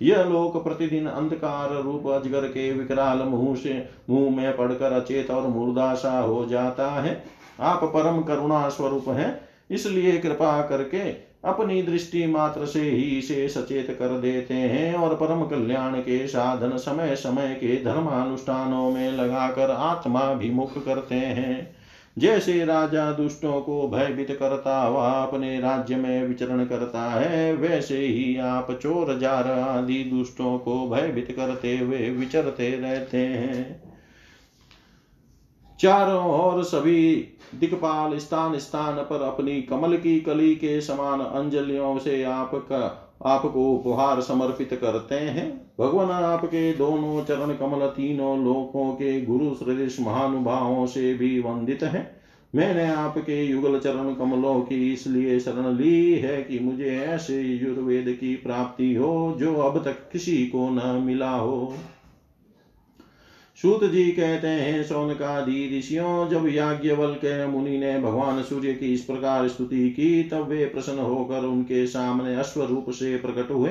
यह 0.00 0.22
लोक 0.22 0.62
प्रतिदिन 0.64 1.06
अंधकार 1.06 1.72
रूप 1.82 2.06
अजगर 2.06 2.46
के 2.48 2.72
विकराल 2.72 3.18
मुँह 3.18 3.54
से 3.56 3.88
मुँह 4.10 4.36
में 4.36 4.56
पड़कर 4.56 4.92
अचेत 4.92 5.30
और 5.30 5.46
मुर्दाशा 5.46 6.18
हो 6.18 6.44
जाता 6.46 6.88
है। 7.02 7.22
आप 7.60 7.84
परम 7.84 8.20
करुणा 8.22 8.68
स्वरूप 8.68 9.08
हैं, 9.08 9.40
इसलिए 9.70 10.16
कृपा 10.18 10.60
करके 10.62 11.08
अपनी 11.44 11.82
दृष्टि 11.82 12.26
मात्र 12.26 12.66
से 12.66 12.80
ही 12.80 13.02
इसे 13.18 13.48
सचेत 13.48 13.96
कर 13.98 14.18
देते 14.20 14.54
हैं 14.54 14.94
और 14.94 15.14
परम 15.14 15.42
कल्याण 15.44 15.94
के 15.94 16.26
साधन 16.26 16.76
समय 16.76 17.14
समय 17.16 17.54
के 17.54 17.76
धर्मानुष्ठानों 17.84 18.90
में 18.90 19.10
लगाकर 19.12 19.70
आत्मा 19.70 20.30
विमुख 20.32 20.84
करते 20.84 21.14
हैं। 21.14 21.76
जैसे 22.18 22.64
राजा 22.64 23.12
दुष्टों 23.12 23.60
को 23.60 23.88
भयभीत 23.88 24.36
करता 24.40 24.82
हुआ 24.82 25.08
अपने 25.08 25.60
राज्य 25.60 25.96
में 25.96 26.28
विचरण 26.28 26.64
करता 26.64 27.10
है, 27.10 27.54
वैसे 27.54 27.98
ही 27.98 28.36
आप 28.36 28.72
चोर, 28.72 29.18
जार 29.18 29.48
आदि 29.48 30.04
दुष्टों 30.04 30.58
को 30.58 30.88
भयभीत 30.88 31.32
करते 31.36 31.78
हुए 31.78 32.10
विचरते 32.10 32.76
रहते 32.76 33.16
हैं। 33.16 33.82
चारों 35.80 36.24
ओर 36.24 36.64
सभी 36.64 37.28
दिक्पाल 37.54 38.18
स्थान 38.18 38.58
स्थान 38.58 38.94
पर 38.94 39.22
अपनी 39.22 39.62
कमल 39.62 39.96
की 39.96 40.20
कली 40.20 40.54
के 40.54 40.80
समान 40.80 41.20
अंजलियों 41.20 41.98
से 41.98 42.22
आपका 42.24 43.05
आपको 43.26 43.70
उपहार 43.72 44.20
समर्पित 44.20 44.78
करते 44.80 45.14
हैं। 45.14 45.50
भगवान 45.80 46.10
आपके 46.10 46.72
दोनों 46.72 47.24
चरण 47.24 47.52
कमल 47.52 47.86
तीनों 47.86 48.44
लोकों 48.44 48.92
के 48.92 49.20
गुरु 49.20 49.54
श्रेष्ठ 49.54 50.00
महानुभावों 50.00 50.86
से 50.86 51.14
भी 51.14 51.40
वंदित 51.40 51.82
हैं। 51.82 52.16
मैंने 52.54 52.84
आपके 52.90 53.42
युगल 53.44 53.78
चरण 53.78 54.14
कमलों 54.14 54.60
की 54.60 54.92
इसलिए 54.92 55.38
शरण 55.40 55.76
ली 55.76 56.12
है 56.12 56.42
कि 56.42 56.58
मुझे 56.58 56.96
ऐसे 56.98 57.42
युर्वेद 57.42 58.16
की 58.20 58.34
प्राप्ति 58.34 58.94
हो 58.94 59.36
जो 59.38 59.54
अब 59.54 59.84
तक 59.84 60.08
किसी 60.12 60.36
को 60.46 60.68
न 60.70 61.02
मिला 61.06 61.30
हो। 61.30 61.74
सूत 63.62 63.84
जी 63.84 64.04
कहते 64.12 64.46
हैं 64.46 64.82
सौनकादि 64.84 65.78
ऋषियों, 65.78 66.28
जब 66.28 66.46
के 67.14 67.46
मुनि 67.46 67.78
ने 67.78 67.98
भगवान 67.98 68.42
सूर्य 68.42 68.74
की 68.74 68.92
इस 68.94 69.00
प्रकार 69.00 69.48
स्तुति 69.48 69.90
की, 69.90 70.22
तब 70.22 70.48
वे 70.48 70.64
प्रसन्न 70.64 70.98
होकर 70.98 71.44
उनके 71.44 71.86
सामने 71.86 72.34
अश्व 72.36 72.62
रूप 72.62 72.90
से 72.90 73.16
प्रकट 73.16 73.50
हुए 73.50 73.70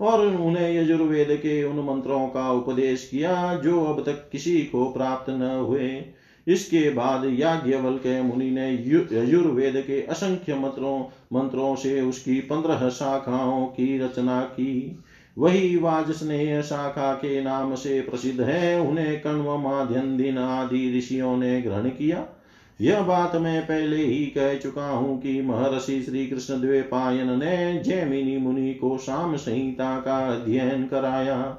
और 0.00 0.26
उन्हें 0.26 0.82
यजुर्वेद 0.82 1.28
के 1.30 1.62
उन 1.64 1.84
मंत्रों 1.84 2.26
का 2.28 2.50
उपदेश 2.52 3.08
किया, 3.10 3.54
जो 3.54 3.84
अब 3.84 4.02
तक 4.04 4.28
किसी 4.32 4.58
को 4.58 4.86
प्राप्त 4.88 5.30
न 5.30 5.42
हुए। 5.42 6.04
इसके 6.46 6.90
बाद 6.90 7.24
याज्ञवल 7.24 7.96
के 7.96 8.22
मुनि 8.22 8.50
ने 8.50 8.70
यजुर्वेद 8.72 9.84
के 9.86 10.02
असंख्य 10.02 10.54
मंत्रों 10.54 10.98
मंत्रों 11.32 11.74
से 11.76 12.00
उसकी 12.00 12.40
पंद्रह 12.40 12.88
शाखाओं 12.88 13.66
की 13.66 13.98
रचना 13.98 14.40
की। 14.40 14.98
वही 15.38 15.76
वाजस्नेह 15.76 16.60
शाखा 16.62 17.12
के 17.14 17.44
नाम 17.44 17.74
से 17.74 18.00
प्रसिद्ध 18.00 18.40
है। 18.40 18.80
उन्हें 18.80 19.20
कण्व 19.22 19.56
माध्यन 19.58 20.38
आदि 20.38 20.98
ऋषियों 20.98 21.36
ने 21.36 21.62
ग्रहण 21.62 21.88
किया। 21.88 22.26
यह 22.80 23.00
बात 23.00 23.36
मैं 23.36 23.62
पहले 23.62 23.96
ही 23.96 24.26
कह 24.26 24.54
चुका 24.56 24.88
हूँ 24.88 25.20
कि 25.20 25.42
महर्षि 25.42 26.02
श्री 26.02 26.26
कृष्ण 26.26 26.60
द्वेपायन 26.60 27.38
ने 27.38 27.82
जैमिनी 27.82 28.36
मुनि 28.36 28.74
को 28.74 28.98
शाम 28.98 29.36
संहिता 29.36 29.98
का 29.98 30.16
अध्ययन 30.32 30.86
कराया। 30.86 31.58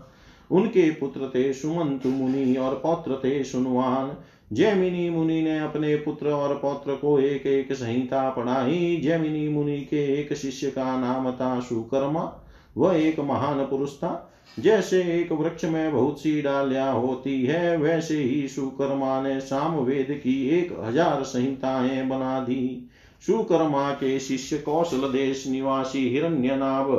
उनके 0.51 0.91
पुत्र 0.91 1.31
थे 1.35 1.53
सुमंतु 1.53 2.09
मुनि 2.09 2.55
और 2.55 2.75
पौत्र 2.75 3.15
थे 3.15 3.43
सुनवान। 3.43 4.15
जैमिनी 4.53 5.09
मुनि 5.09 5.41
ने 5.41 5.59
अपने 5.59 5.95
पुत्र 5.95 6.29
और 6.29 6.55
पौत्र 6.55 6.95
को 6.95 7.19
एक 7.19 7.45
एक 7.47 7.73
संहिता 7.73 8.29
पढ़ाई। 8.29 8.99
जैमिनी 9.03 9.47
मुनि 9.47 9.81
के 9.81 10.21
एक 10.21 10.33
शिष्य 10.33 10.69
का 10.69 10.97
नाम 10.97 11.31
था 11.31 11.59
सुकर्मा। 11.59 12.43
वह 12.77 12.95
एक 12.97 13.19
महान 13.19 13.63
पुरुष 13.65 13.95
था। 13.95 14.33
जैसे 14.59 15.01
एक 15.13 15.31
वृक्ष 15.31 15.65
में 15.65 15.91
बहुत 15.93 16.19
सी 16.19 16.41
डालियाँ 16.41 16.93
होती 16.93 17.41
है, 17.45 17.77
वैसे 17.77 18.17
ही 18.17 18.47
सुकर्मा 18.47 19.21
ने 19.21 19.39
साम 19.39 19.75
वेद 19.75 20.19
की 20.23 20.49
एक 20.49 20.75
हज़ार 20.83 21.23
संहिताएँ 21.23 22.07
बना 22.07 22.39
दी। 22.39 22.89
सुकर्मा 23.27 23.91
के 23.91 24.19
शिष्य 24.19 24.57
कौशल 24.57 25.11
देश 25.11 25.47
निवासी 25.47 26.09
हिरण्यनाभ 26.09 26.93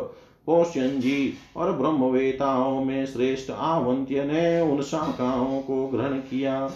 पोष्यन 0.46 1.00
जी 1.00 1.34
और 1.56 1.72
ब्रह्मवेताओं 1.72 2.84
में 2.84 3.06
श्रेष्ठ 3.06 3.50
आवंत्य 3.50 4.24
ने 4.24 4.60
उन 4.60 4.82
शाखाओं 4.82 5.60
को 5.60 5.86
ग्रहण 5.86 6.18
किया। 6.20 6.70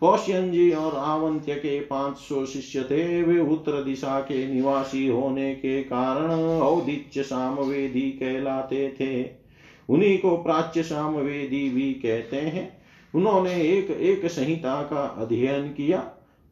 कौशियन 0.00 0.50
जी 0.52 0.70
और 0.70 0.94
आवंत्य 0.94 1.54
के 1.54 1.80
पाँच 1.80 2.16
सौ 2.16 2.44
शिष्य 2.46 2.82
थे 2.82 3.22
वे 3.22 3.40
उत्तर 3.40 3.82
दिशा 3.84 4.20
के 4.20 4.54
निवासी 4.54 5.06
होने 5.06 5.54
के 5.54 5.82
कारण 5.82 6.30
औदित्य 6.60 7.22
सामवेदी 7.22 8.10
कहलाते 8.10 8.88
थे। 9.00 9.30
उन्हीं 9.88 10.18
को 10.18 10.36
प्राच्य 10.36 10.82
सामवेदी 10.82 11.70
भी 11.70 11.92
कहते 11.92 12.36
हैं। 12.36 12.82
उन्होंने 13.14 13.54
एक 13.54 13.90
एक 13.90 14.26
संहिता 14.26 14.82
का 14.82 15.16
अध्ययन 15.18 15.68
किया। 15.68 15.98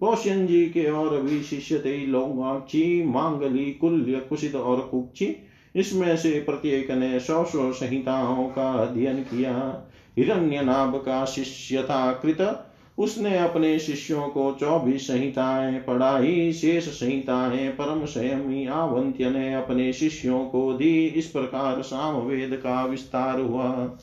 कौशियन 0.01 0.47
जी 0.47 0.67
के 0.67 0.91
और 0.91 1.23
भी 1.23 1.43
शिष्य 1.43 1.79
थे 1.79 2.07
लोगाक्षी, 2.07 3.05
मांगली, 3.07 3.73
कुल्य 3.73 4.21
कुशित 4.21 4.55
और 4.55 4.81
कुक्षी, 4.81 5.37
इसमें 5.77 6.17
से 6.17 6.31
प्रत्येक 6.41 6.91
ने 6.91 7.21
सौ 7.21 7.45
सौ 7.45 7.73
संहिताओं 7.73 8.45
का 8.45 8.73
अध्ययन 8.73 9.17
किया। 9.17 9.85
हिरण्य 10.19 10.63
नाभ 10.63 10.97
का 10.97 11.25
शिष्य 11.25 11.83
था 11.83 12.13
कृत। 12.13 12.71
उसने 12.99 13.39
अपने 13.39 13.79
शिष्यों 13.79 14.29
को 14.29 14.57
चौबीस 14.61 15.07
संहिताएँ 15.07 15.79
पढ़ाई, 15.79 16.53
शेष 16.53 16.89
संहिताएँ 16.89 17.69
परम 17.69 18.05
संयमी 18.05 18.67
आवंत्य 18.67 19.31
ने 19.31 19.55
अपने 19.55 19.93
शिष्यों 19.93 20.45
को 20.45 20.73
दी। 20.73 21.07
इस 21.07 21.27
प्रकार 21.27 21.83
सामवेद 21.83 22.55
का 22.55 22.85
विस्तार 22.85 23.41
हुआ। 23.41 23.99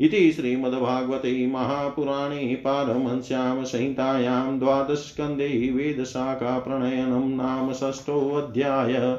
इति 0.00 0.32
श्रीमद्भागवते 0.32 1.46
महापुराणे 1.46 2.54
पारमहंस्यां 2.54 3.64
संहितायां 3.64 4.58
द्वादशस्कन्धे 4.58 5.70
वेदशाखाप्रणयनं 5.70 7.28
नाम 7.28 7.72
षष्ठोऽध्याय 7.72 9.18